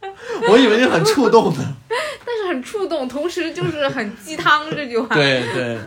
[0.48, 1.76] 我以为你很触动呢。
[2.24, 5.78] 但是很触动，同时就是很鸡汤这句话，对对，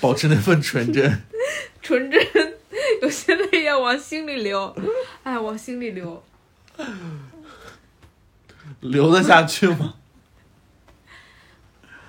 [0.00, 1.22] 保持那份纯真。
[1.82, 2.20] 纯真，
[3.02, 4.76] 有些泪要往心里流，
[5.22, 6.22] 哎，往心里流。
[8.80, 9.94] 流得下去吗？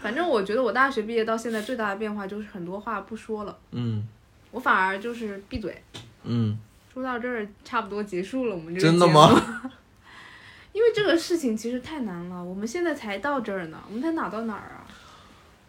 [0.01, 4.07] 反正我觉得我大学毕业到现在最大的变化就是很多话不说了，嗯
[4.51, 5.81] 我反而就是闭嘴。
[6.23, 6.57] 嗯，
[6.93, 9.29] 说到这儿，差不多结束了我们这真的吗？
[10.73, 14.85] 因为这个事情其实太难了，我们现在才到这儿呢，我们才哪到哪儿啊？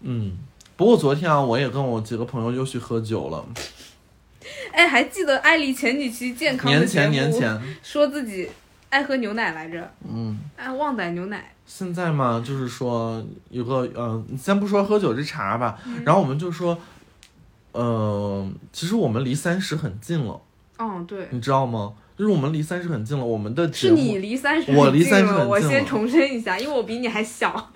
[0.01, 0.37] 嗯。
[0.83, 3.47] 不过昨天啊，我也跟我几个朋友又去喝酒了。
[4.75, 8.51] 哎，还记得艾丽前几期健康的年前年前，说自己
[8.91, 11.55] 爱喝牛奶来着，嗯，爱旺仔牛奶。
[11.65, 16.77] 现在嘛，就是说有个呃，先不说喝酒这茬吧，然后我们就说，
[17.71, 20.41] 呃，其实我们离三十很近了，
[20.81, 21.93] 嗯，对，你知道吗？
[22.19, 27.71] 就是我们离三十很近了，我们的是你离三十，我离三十很近我先重申一下，因为我比你还小。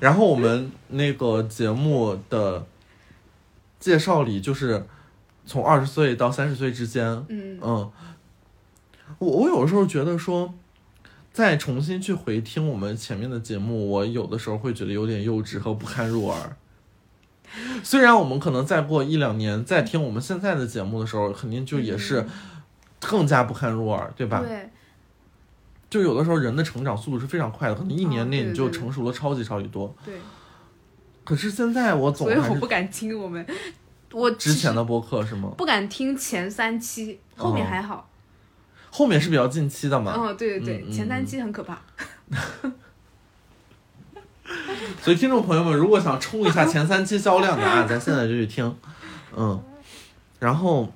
[0.00, 2.66] 然后我们那个节目的
[3.80, 4.86] 介绍里，就是
[5.46, 7.90] 从二十岁到三十岁之间，嗯嗯，
[9.18, 10.54] 我我有时候觉得说，
[11.32, 16.56] 再重新去回听我们前面的节目，我有的时候会觉得有点幼稚和不堪入耳。
[17.82, 22.26] 虽然我们可能再过一两年再听我们现在的节目的时候，肯定就也是
[23.00, 24.44] 更加不堪入耳，对吧？
[24.46, 24.68] 对，
[25.90, 29.94] 就有的时候人的成长速度是非常快的，可能一哦年内你就成熟了超级超级多。
[30.04, 30.14] 对，
[31.24, 33.46] 可是现在我总所以我不敢听我们，
[34.12, 35.52] 我之前的播客是吗？
[35.56, 38.08] 不敢听前三期，后面还好。
[38.90, 41.78] 后面是比较近期的嘛，哦，对对对，前三期很可怕。
[45.02, 48.74] 所以听众朋友们，如果想冲一下前三期销量的啊，咱现在就去听，
[49.36, 49.62] 嗯，
[50.38, 50.90] 然后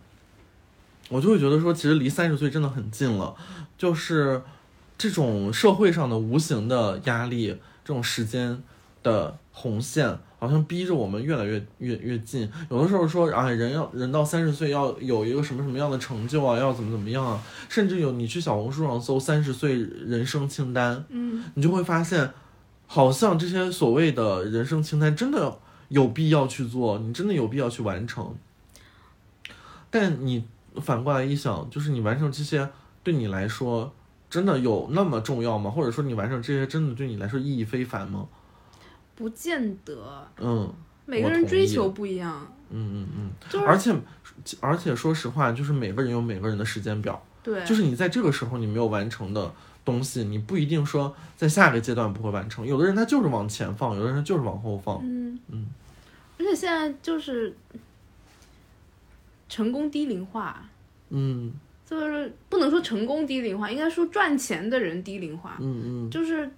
[1.10, 3.34] 我就会觉得说，其实离三十岁真的很近了，
[3.76, 4.42] 就是
[5.02, 7.48] 这种社会上的无形的压力，
[7.84, 8.62] 这种时间
[9.02, 12.48] 的红线，好像逼着我们越来越越越近。
[12.70, 22.30] 有的时候说啊，人要人到三十岁要有一个什么什么样的成就啊，要怎么怎么样啊，甚至有你去小红书上搜三十岁人生清单，嗯，你就会发现，
[22.86, 28.32] 好像这些所谓的人生清单真的有必要去做，你真的有必要去完成。
[29.90, 30.44] 但你
[30.80, 32.68] 反过来一想，就是你完成这些
[33.02, 33.92] 对你来说
[34.32, 35.70] 真的有那么重要吗？
[35.70, 38.26] 或者说你完成这些真的对你来说意义非凡吗？
[39.14, 40.72] 不见得，嗯
[41.04, 43.94] 每个人追求不一样，嗯嗯嗯，就是而且
[44.60, 49.52] 而且说实话，就是每个人有每个人的时间表，对，就是你在这个时候你没有完成的
[49.84, 52.66] 东西，你不一定说在下个阶段不会完成。
[52.66, 54.98] 有的人他就是往前放，有的人就是往后放。
[55.02, 55.66] 嗯嗯，
[56.38, 57.54] 而且现在就是
[59.50, 60.66] 成功低龄化，
[61.10, 61.52] 嗯
[61.92, 65.56] 就是不能说成功低龄化，应该说赚钱的人低龄化。
[65.60, 66.50] 嗯嗯就是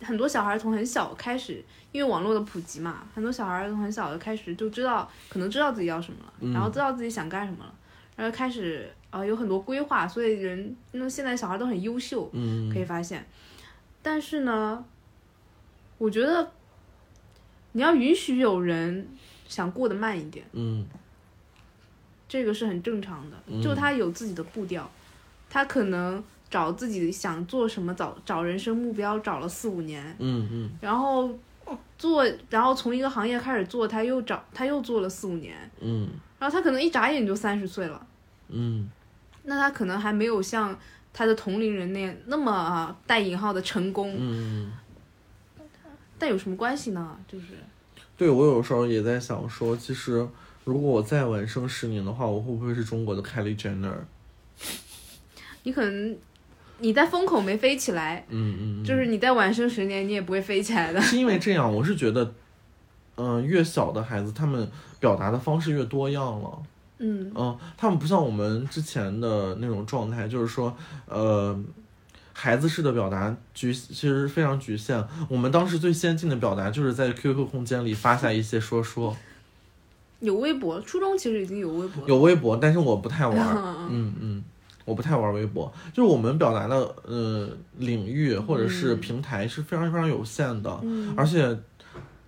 [0.00, 1.62] 很多小孩从很小开始，
[1.92, 7.74] 因为网络的普及嘛，很多小孩从很小的开始就知道，可能知道自己要什么了，嗯然后知道自己想干什么了，
[8.16, 13.26] 然后开始呃有很多规划，所以人那现在小孩都很优秀，嗯，可以发现。
[14.02, 14.84] 但是呢，
[15.98, 16.50] 我觉得
[17.72, 19.08] 你要允许有人
[19.48, 20.86] 想过得慢一点，嗯
[22.28, 23.62] 这个是很正常的，嗯。
[23.62, 24.88] 就他有自己的步调，
[25.48, 30.70] 他可能找自己想做什么，找找人生目标找了四五年，嗯嗯。
[30.80, 31.30] 然后
[31.98, 36.08] 做，然后从一个行业开始做，他又找他又做了四五年，嗯。
[36.38, 38.06] 然后他可能一眨眼就三十岁了，
[38.48, 38.88] 嗯。
[39.44, 40.78] 那他可能还没有像
[41.12, 44.70] 他的同龄人那样那么啊带引号的成功，嗯，
[46.18, 47.18] 但有什么关系呢？
[47.26, 47.46] 就是
[48.16, 50.28] 对我有时候也在想说，其实
[50.68, 53.94] 如果我再晚生十年的话，我会不会是中国的 Kylie Jenner？
[55.62, 56.14] 你可能
[56.80, 61.00] 你在风口没飞起来，嗯嗯，嗯就是你在晚生十年，你也不会飞起来的。
[61.00, 62.34] 是因为这样，我是觉得，
[63.16, 66.62] 嗯、越小的孩子他们表达的方式越多样了。
[66.98, 71.58] 嗯嗯，他们不像我们之前的那种状态，就是说，呃，
[72.34, 75.02] 孩子式的表达局其实非常局限。
[75.30, 79.16] 我们当时最先进的表达就是在 QQ 空间里发下一些说说，
[80.20, 82.08] 有微博，初中其实已经有微博。
[82.08, 83.38] 有微博，但是我不太玩。
[83.38, 84.44] 嗯嗯嗯，
[84.84, 87.48] 我不太玩微博，就是我们表达的呃
[87.78, 91.56] 领域或者是嗯平台是非常非常有限的，嗯而且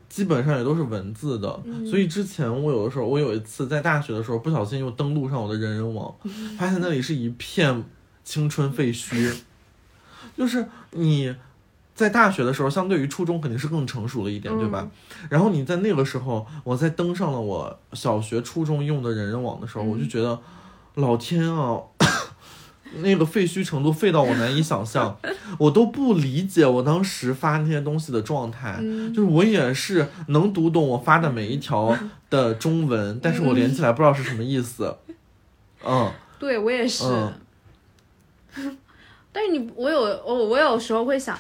[0.09, 1.61] 基本上也都是文字的。
[1.65, 7.85] 嗯所以之前我有的时候，我有一次在大学的时候不小心又登录上我的人人网，嗯发现那里是一片
[8.23, 9.35] 青春废墟，
[10.37, 11.35] 就是你。
[12.01, 14.89] 在大学的时候，相对于初中肯定是更成熟了一点，对吧？
[15.29, 20.39] 然后你在那个时候，我在登上了我小学、初中用的人人网的时候，我就觉得，
[20.95, 21.79] 老天啊，
[23.03, 25.19] 那个废墟程度废到我难以想象，
[25.61, 28.79] 我都不理解我当时发那些东西的状态。
[28.81, 31.95] 嗯就是我也是能读懂我发的每一条
[32.31, 34.97] 的中文，但是我连起来不知道是什么意思。
[35.85, 37.05] 嗯 对我也是。
[38.57, 38.77] 嗯
[39.33, 41.39] 但是你，我有我我有时候会想，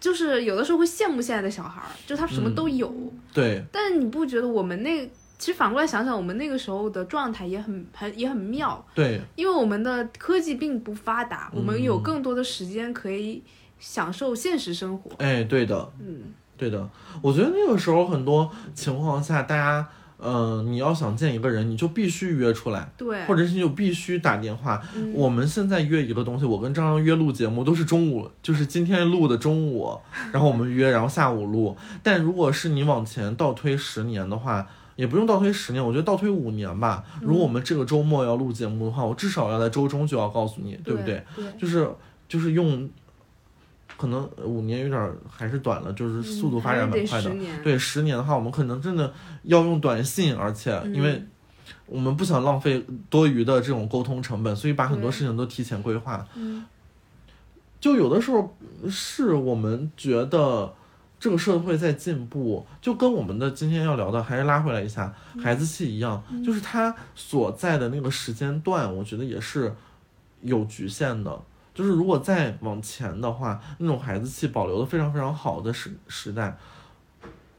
[0.00, 2.92] 就是有的时候会羡慕现在的小孩儿，就他什么都有。
[3.32, 5.06] 对，但是你不觉得我们那
[5.38, 13.42] 其实反过来想想，我们那个时候的状态也很很也很妙，对，因为我们的科技并不发达，我们嗯有更多的时间可以
[13.78, 15.10] 享受现实生活。
[15.18, 16.88] 哎，对的，嗯对的。
[17.22, 19.88] 我觉得那个时候很多情况下，大家，
[20.22, 24.82] 嗯、你要想见一个人，你就必须约出来，对，或者是你就必须打电话。
[24.94, 29.98] 嗯我们现在约一个东西，我跟张张约录节目都是中午，就是今天录的中午，
[30.32, 31.76] 然后我们约，然后下午录。
[32.02, 34.66] 但如果是你往前倒推十年的话，
[34.96, 37.02] 也不用倒推十年，我觉得倒推五年吧。
[37.22, 41.24] 如果我们这个周末要录节目的话，我至少要在周中就要告诉你，对不对？？
[41.34, 41.88] 对，就是
[42.28, 42.88] 就是用，
[44.00, 47.30] 可能五年有点儿还是短了，就是速度发展蛮快的。
[47.62, 51.28] 对，十年的话，我们可能真的要用短信，而且因为嗯
[51.84, 56.26] 我们不想浪费多余的这种沟通成本，所以把很多事情都提前规划。
[56.34, 56.64] 嗯
[57.78, 58.56] 就有的时候
[58.88, 60.72] 是我们觉得
[61.18, 69.74] 这个社会在进步，就跟我们的今天要聊的还是拉回来一下孩子气一样，就是他所在的那个时间段，我觉得也是
[70.40, 71.38] 有局限的。
[71.80, 76.54] 就是如果再往前的话，那种孩子气保留的非常非常好的时时代，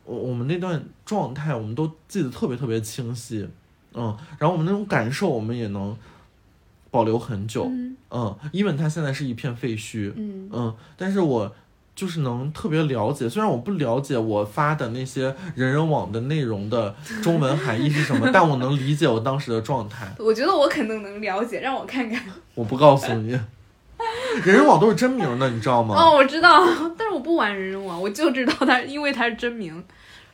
[0.06, 3.50] 我我们那段状态我们都记得特别特别清晰，
[3.96, 5.98] 嗯，然后我们那种感受我们也能
[6.92, 11.52] 保留很久，嗯嗯，even 它现在是一片废墟，嗯嗯，但是我
[11.96, 16.94] 就是能特别了解，虽然我不了解我发的那些人人网的内容的
[17.24, 20.14] 中文含义是什么， 但我能理解我当时的状态。
[20.20, 22.24] 我觉得我可能能了解，让我看看。
[22.54, 23.40] 我不告诉你，
[24.46, 25.96] 人人网都是真名的，你知道吗？
[25.98, 26.64] 哦，我知道，
[26.98, 29.84] 但是我不玩人人网，我就知道它，因为它是真名。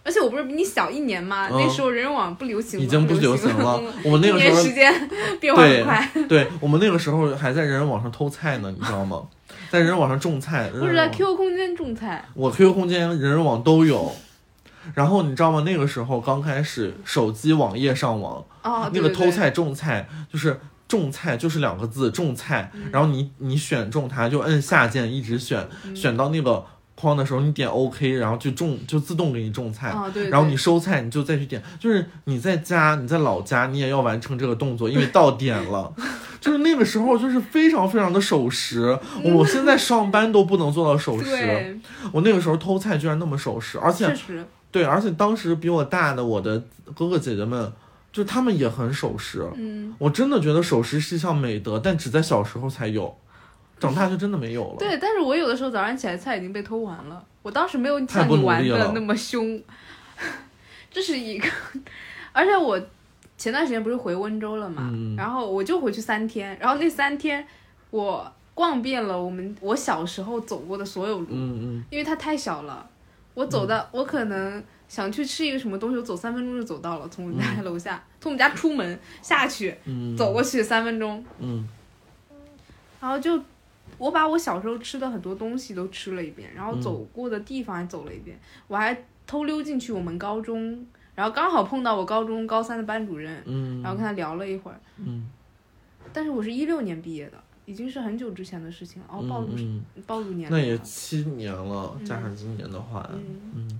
[0.04, 1.50] 而且我不是比你小一年吗？
[1.52, 3.93] 嗯那时候人人网不流行，已经不流流行了嗯。
[4.06, 5.10] 我们那个时候时间
[5.41, 6.10] 变化很快。
[6.30, 9.24] 对我们那个时候还在人人网上偷菜呢，你知道吗？
[9.70, 14.10] 在人人网上种菜，或者在 QQ 空间种菜，我 QQ 空间、人人网都有。
[14.93, 15.64] 然后你知道吗？
[15.66, 20.58] 那个时候刚开始手机网页上网，哦，那个偷菜种菜就是
[20.88, 22.84] 种菜就是两个字种菜，嗯。
[22.92, 26.64] 然后你你选中它就摁下键一直选，嗯选到那个
[26.96, 29.92] 框的时候你点 OK，然后就种就自动给你种菜。
[29.92, 35.94] 哦，对，对然后你收菜，你就再去点，就是你在家，你在老家，你也要完成这个动作，因为到点了，
[36.42, 38.98] 就是那个时候就是非常非常的守时。
[39.24, 41.80] 我现在上班都不能做到守时，对，
[42.12, 44.12] 我那个时候偷菜居然那么守时，而且
[44.72, 46.62] 对，而且当时比我大的我的
[46.96, 47.72] 哥哥姐姐们，
[48.18, 49.47] 就他们也很守时。
[49.55, 53.15] 嗯，我真的觉得守时是一项美德，但只在小时候才有，
[53.80, 54.76] 长大就真的没有了。
[54.80, 59.61] 对，但是我有的时候早上起来菜已经被偷完了，我当时没有太像你玩的那么凶，
[60.89, 61.47] 这是一个，
[62.34, 62.82] 而且我
[63.38, 67.45] 前段时间不是回温州了嘛，嗯然后我就回去三天，然后那三天
[67.91, 72.84] 我逛遍了我们我小时候走过的所有路，嗯嗯因为它太小了，
[73.36, 81.68] 我走到、我可能想去吃一个什么东西，我走三分钟就走到了，从我们家楼下，从我们家出门下去嗯，走过去三分钟，嗯。
[83.00, 83.40] 然后就
[83.98, 94.80] 我把我小时候吃的很多东西都吃了一遍，然后嗯走过的地方也走了一遍，我还偷溜进去我们高中，然后刚好碰到我高中高三的班主任，嗯，然后跟他聊了一会儿。
[94.98, 95.30] 嗯。
[96.14, 99.07] 但是我是一六年毕业的，已经是很久之前的事情了。
[99.11, 100.78] 哦，暴露、嗯，暴露年龄那也。
[100.80, 103.07] 七年了，加上今年的话，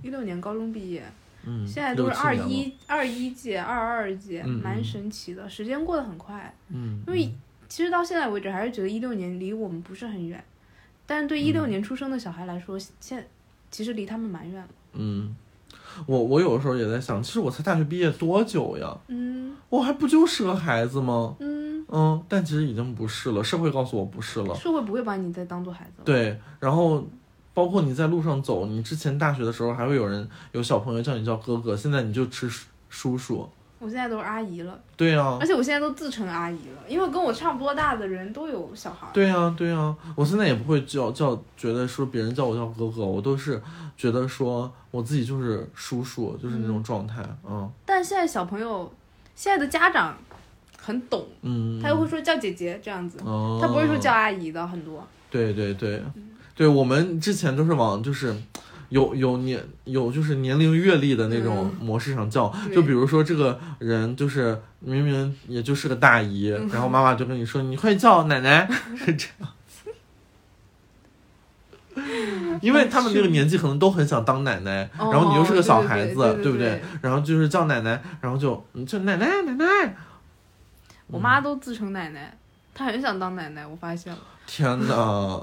[0.02, 1.02] 一六年高中毕业，
[1.44, 6.54] 嗯，现在都是二一二一届、二二届，蛮神奇的，时间过得很快。
[6.68, 7.32] 嗯，因为
[7.66, 10.44] 其实到现在为止，还是觉得一六年离我们不是很远，
[11.06, 13.26] 但是对一六嗯年出生的小孩来说，现
[13.70, 14.68] 其实离他们蛮远了。
[14.92, 15.34] 嗯，
[16.06, 18.94] 我我有的时候也在想，其实我才大学毕业多久呀？
[19.08, 21.36] 嗯我还不就是个孩子吗？
[21.40, 24.54] 嗯，嗯，但其实已经不是了，社会告诉我不是了。
[24.54, 26.04] 社会不会把你再当做孩子了。
[26.04, 27.06] 对，然后
[27.54, 33.48] 包括你在路上走，你之前大学的时候还会有人有小朋友叫你叫哥哥，现在你就吃叔叔叔。
[33.80, 39.06] 我现在都是阿姨了，对呀、而且我现在都自称阿姨了，因为跟我差不多大的人都有小孩。
[39.12, 43.62] 对呀、对呀、我现在也不会叫叫，觉得说别人叫我叫哥哥，我都是
[43.96, 47.24] 觉得说我自己就是叔叔，就是那种状态。
[47.48, 48.92] 嗯但现在小朋友，
[49.36, 50.16] 现在的家长
[50.88, 55.06] 很懂，嗯，他又会说叫姐姐这样子，哦，他不会说叫阿姨的很多。
[55.30, 56.02] 对对对，
[56.54, 58.34] 对我们之前都是往就是
[58.88, 62.76] 有有年有就是年龄阅历的那种模式上叫，对。
[62.76, 68.66] 就比如说这个人就是明明也就是个大姨，然后妈妈就跟你说你快叫奶奶，
[68.96, 69.48] 是这样。
[72.62, 75.10] 因为他们那个年纪可能都很想当奶奶，哦。
[75.12, 76.68] 然后你又是个小孩子，对不对？
[76.70, 76.82] 对。
[77.02, 79.96] 然后就是叫奶奶，然后就你就奶奶奶奶，
[81.08, 82.36] 我妈都自称奶奶，
[82.74, 84.20] 她很想当奶奶，我发现了。
[84.46, 85.42] 天呐，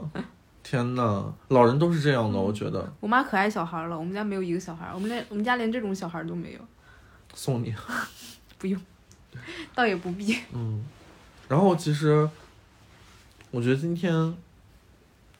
[0.63, 2.91] 天呐，老人都是这样的，我觉得。
[2.99, 6.59] 我妈可爱小孩了，我们家没有一个小孩，我们连我们家连这种小孩都没有，
[7.33, 7.73] 送你，
[8.57, 8.79] 不用
[9.73, 10.37] 倒也不必。
[10.53, 10.83] 嗯，
[11.47, 12.27] 然后其实，
[13.51, 14.11] 我觉得今天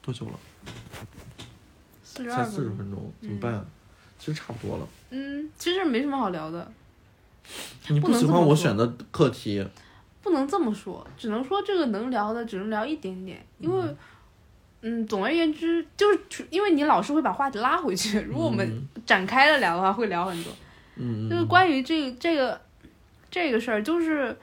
[0.02, 0.38] 多久了？
[2.02, 3.12] 四十才四十分钟。
[3.20, 3.64] 怎么办？
[4.18, 4.88] 其实差不多了。
[5.10, 6.72] 嗯，其实没什么好聊的，
[7.88, 9.66] 你不不喜欢我选的课题？
[10.26, 13.96] 不能这么说，只能说这个能聊的只能聊一点点，因为，
[14.80, 20.52] 嗯，总而言之，就是因为你老是会把话题拉回去，如果我们嗯展开了聊的话，会聊很多。
[20.96, 22.60] 嗯，就是关于这个这个
[23.30, 24.36] 这个事儿，就是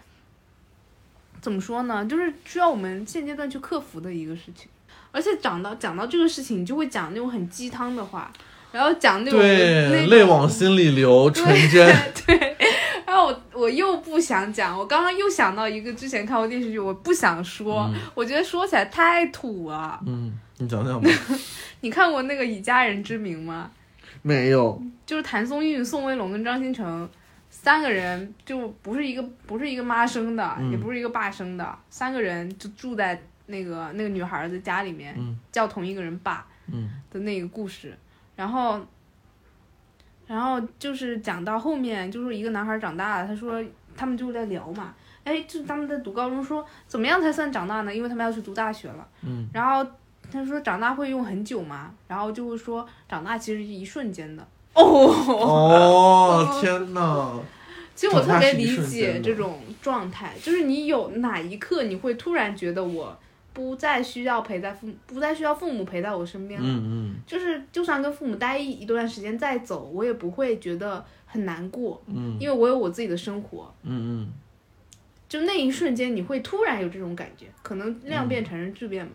[1.41, 2.05] 怎么说呢？
[2.05, 4.69] 就是需要我们现阶段去克服的一个事情。
[5.11, 8.31] 而且讲到讲到这个事情，你就会讲那种很鸡汤的话，
[8.73, 11.95] 然后讲那种泪往心里流，纯真。
[12.25, 12.57] 对，
[13.05, 19.99] 然后我我又不想讲，我刚刚又想到一个之前看过电视剧，我不想说，嗯我觉得说起来太土了。
[20.07, 21.07] 嗯，你讲讲吧。
[21.81, 23.69] 你看过那个《以家人之名》吗？
[24.23, 24.81] 没有。
[25.05, 27.07] 就是谭松韵、宋威龙跟张新成
[27.51, 37.95] 三个人，就不是一个不是一个妈生的，嗯也不是一个爸生的，三个人就住在那个那个女孩的家里面，嗯叫同一个人爸嗯的那个故事。
[38.35, 38.79] 然后，
[40.27, 43.63] 然后就是讲到后面，就是一个男孩长大了，他说
[43.95, 47.93] 他们就在聊嘛，哎，就他们在读高中说怎么样才算长大呢？
[47.93, 49.07] 因为他们要去读大学了。
[49.23, 49.85] 嗯然后
[50.31, 51.91] 他说长大会用很久吗？
[52.07, 54.47] 然后就会说长大其实是一瞬间的。
[54.73, 57.39] 哦，哦， 天哪！
[57.93, 63.15] 其实我特别理解这种状态，就是你有哪一刻你会突然觉得我
[63.53, 66.67] 不再需要陪在父母，不再需要父母陪在我身边了。
[66.67, 73.73] 嗯就是就算跟父母待一一段时间再走，我也不会觉得很难过，嗯因为我有我自己的生活。
[73.83, 74.33] 嗯嗯
[75.29, 79.13] 就那一瞬间，你会突然有这种感觉，可能量变产生质变嘛。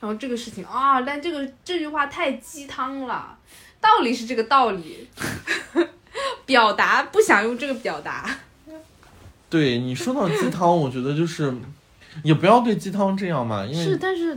[0.00, 3.36] 然后这个事情啊，但这个这句话太鸡汤了，
[3.80, 5.08] 道理是这个道理，
[6.46, 8.38] 表达不想用这个表达。
[9.50, 11.52] 对你说到鸡汤，我觉得就是
[12.22, 14.36] 也不要对鸡汤这样嘛，因为是，但是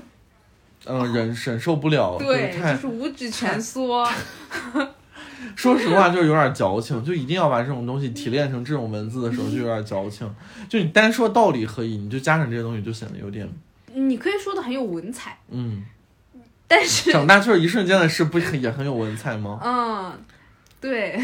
[0.85, 4.07] 嗯忍忍受不了，对，就是太就是五指蜷缩。
[5.55, 10.31] 说实话，就是有点矫情，就一定要把这种东西提炼成这种文字的时候，就有点矫情。
[10.69, 13.49] 就你单说道理可以，你就加上这些东西，就显得有点
[13.93, 15.83] 你可以说的很有文采，嗯。
[16.67, 19.59] 但是，长大就是一瞬间的事，不也很有文采吗？
[19.61, 20.13] 嗯，
[20.79, 21.19] 对，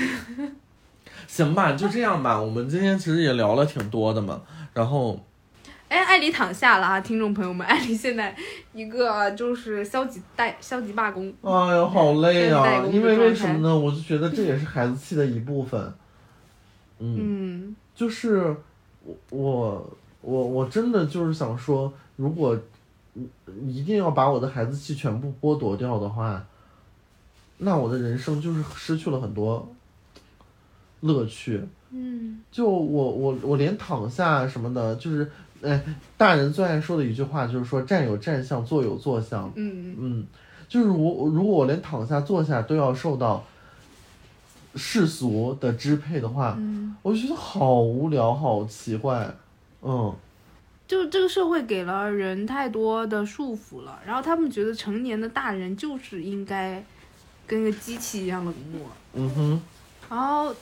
[1.25, 2.41] 行吧，就这样吧。
[2.41, 4.41] 我们今天其实也聊了挺多的嘛，
[4.73, 5.23] 然后
[5.89, 8.35] 哎，艾丽躺下了啊，听众朋友们，艾丽现在
[8.73, 12.85] 一个就是消极代消极罢工，哎呀，好累啊！
[12.91, 13.77] 因为为什么呢？
[13.77, 15.81] 我就觉得这也是孩子气的一部分。
[16.99, 17.17] 嗯，
[17.69, 18.55] 嗯就是
[19.05, 22.59] 我我我我真的就是想说，如果
[23.65, 26.45] 一定要把我的孩子气全部剥夺掉的话，
[27.59, 29.67] 那我的人生就是失去了很多
[30.99, 31.63] 乐趣。
[31.89, 35.31] 嗯就我我我连躺下什么的，就是
[35.61, 35.83] 哎，
[36.17, 39.51] 大人最爱说的一句话就是说站有站相，坐有坐相。
[39.55, 40.27] 嗯嗯，
[40.69, 43.43] 就是我如果我连躺下坐下都要受到
[44.75, 49.33] 世俗的支配的话，嗯，我就觉得好无聊，好奇怪。
[49.81, 50.13] 嗯，
[50.87, 56.83] 就这个社会给了人太多的束缚了，然后他们觉得成年的大人就是应该
[57.45, 58.81] 跟个机器一样冷漠，
[59.13, 59.61] 嗯哼，
[60.09, 60.53] 然后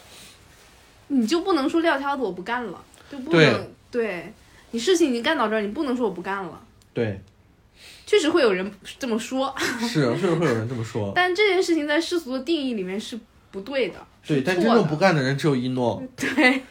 [1.07, 4.33] 你就不能说撂挑子我不干了，就不对能对
[4.75, 6.61] 你事情已经干到这儿，你不能说我不干了。
[6.93, 7.17] 对，
[8.05, 8.69] 确实会有人
[8.99, 11.13] 这么说，是确实会有人这么说。
[11.15, 13.17] 但这件事情在世俗的定义里面是
[13.51, 14.05] 不对的。
[14.27, 16.03] 对，但真正不干的人只有一诺。
[16.17, 16.61] 对，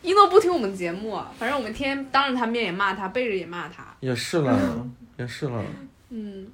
[0.00, 3.84] 一诺不听我们节目，反正我们天天当着他面也骂他，背着也骂他。
[3.98, 5.64] 也是了，也是了。
[6.10, 6.46] 嗯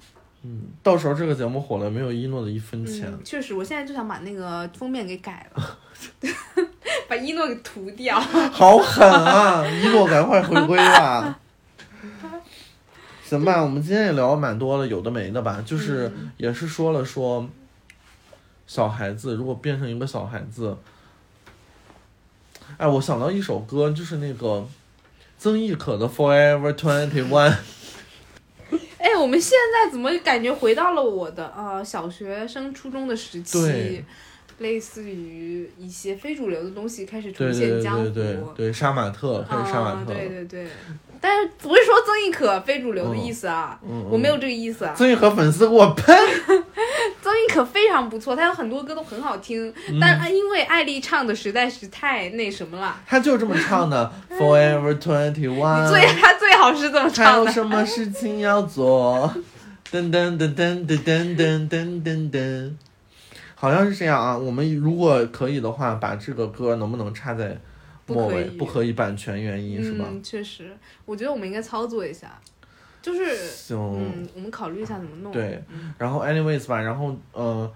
[0.43, 3.05] 嗯，到时候这个节目火了，没有一诺的一分钱。
[3.07, 5.79] 嗯，确实，我现在就想把那个封面给改了
[7.15, 8.19] 把一诺给涂掉。
[8.51, 9.65] 好狠啊！
[9.69, 11.39] 一诺赶快回归吧。
[13.25, 17.49] 行吧，我们今天也聊了蛮多了，有的没的吧，就是嗯也是说了说，
[18.67, 20.77] 小孩子如果变成一个小孩子，
[22.77, 24.67] 哎，我想到一首歌，就是那个
[25.39, 27.51] 曾轶可的《Forever Twenty One》。
[28.99, 34.05] 哎，我们现在怎么感觉回到了我的呃小学生初中的时期对？
[34.59, 38.09] 类似于一些非主流的东西开始对对重现对江湖。
[38.11, 40.19] 对对对，杀马特开始杀马啊，特了。
[40.19, 40.67] 对对对，
[41.21, 43.79] 但是不是说曾轶可非主流的意思啊？
[43.89, 44.95] 嗯，我没有这个意思啊。
[44.97, 46.15] 曾轶可粉丝给我喷。
[47.23, 53.01] 曾轶可非常不错，她有很多歌都很好听，嗯但因为艾丽唱的实在是太那什么了。
[53.07, 55.91] 她就这么唱的， Forever Twenty One，。
[55.91, 57.47] 最她最好是这么唱的还有。
[57.53, 59.33] 什么事情要做？
[59.91, 62.73] 噔噔噔噔噔噔噔噔噔噔，
[63.65, 64.37] 好像是这样啊。
[64.37, 67.59] 我们如果可以的话，把这个歌能不能插在
[68.07, 68.45] 末尾？
[68.59, 70.05] 不可以版权原因是吧？
[70.07, 72.39] 嗯，确实，我觉得我们应该操作一下，
[73.01, 75.33] 就是行，嗯，我们考虑一下怎么弄。
[75.33, 75.65] 对，
[75.97, 77.73] 然后 anyways 吧，然后呃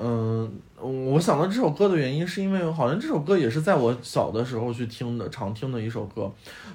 [0.00, 6.28] 嗯、我想到这首歌的原因是因为好像这首歌也是在我小的时候去听的，常听的一首歌。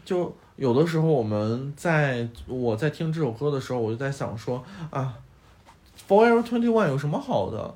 [0.05, 5.13] 就有的时候我们在我在听这首歌的时候，我就在想说啊
[6.07, 7.75] ，Forever Twenty One 有什么好的？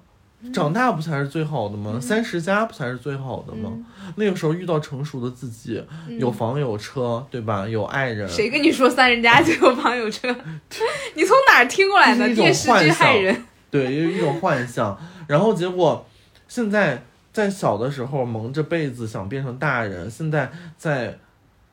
[0.53, 1.99] 长大不才是最好的吗？
[1.99, 3.71] 三十加不才是最好的吗？
[4.17, 7.67] 那个时候遇到成熟的自己，嗯有房有车，对吧？
[7.67, 10.27] 有爱人，谁跟你说三十加就有房有车？
[11.15, 12.33] 你从哪儿听过来的？
[12.35, 13.43] 电视剧害人。
[13.71, 14.97] 对，有一种幻想。
[15.27, 16.05] 然后结果，
[16.47, 21.17] 现在在小的时候蒙着被子想变成大人，现在在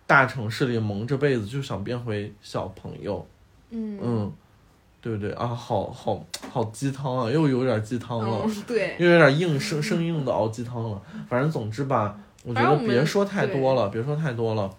[0.07, 3.27] 大城市里蒙着被子就想变回小朋友。
[3.71, 4.33] 嗯嗯，
[5.05, 5.47] 对不对啊？
[5.47, 11.03] 好好好鸡汤啊，又有点鸡汤了，嗯，对，又有点硬生生硬的熬鸡汤了。
[11.29, 14.75] 反正总之吧，我觉得别说太多了，别说太多了，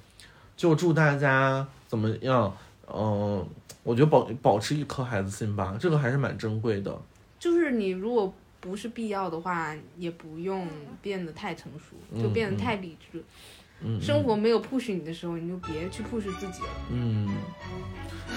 [0.58, 2.52] 就祝大家怎么样？
[2.92, 3.48] 嗯、
[3.84, 7.00] 我觉得保保持一颗孩子心吧，这个还是蛮珍贵的。
[7.38, 10.68] 就是你如果不是必要的话，也不用
[11.04, 13.20] 变得太成熟，就嗯变得太理智。
[13.20, 13.24] 嗯，
[14.02, 16.70] 生活没有 push 你的时候，你就别去 push 自己了。
[16.92, 17.28] 嗯，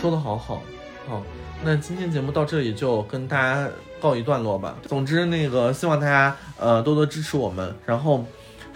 [0.00, 0.62] 说的好好，
[1.08, 1.22] 好，
[1.64, 3.68] 那今天节目到这里就跟大家
[4.00, 4.76] 告一段落吧。
[4.86, 8.24] 总之，那个希望大家呃多多支持我们，然后。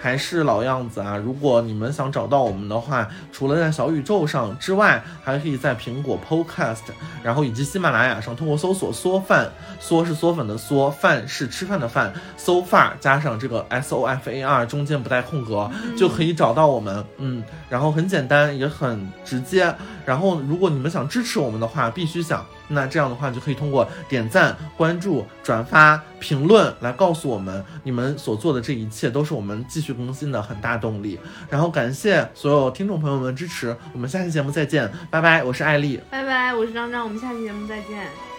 [0.02, 1.16] 还是老样子啊！
[1.16, 6.80] 如果你们想找到我们的话，除了在小宇宙上之外，还可以在苹果 Podcast，
[7.22, 9.48] 然后以及喜马拉雅上通过搜索“缩饭”，
[9.78, 17.04] 缩是嗦粉的缩，饭是吃饭的饭，so far 加上这个 S O F A R 中间不带空格，就可以找到我们。
[17.18, 19.72] 嗯，然后很简单，也很直接。
[20.04, 31.18] 然后如果你们想支持我们的话，必须想，那这样的话就可以通过点赞、关注、转发、评论来告诉我们，你们所做的这一切都是我们继续更新的很大动力。
[31.48, 36.00] 然后感谢所有听众朋友们支持，我们下期节目再见，拜拜，我是艾丽。
[36.10, 38.31] 拜拜，我是张张，我们下期节目再见。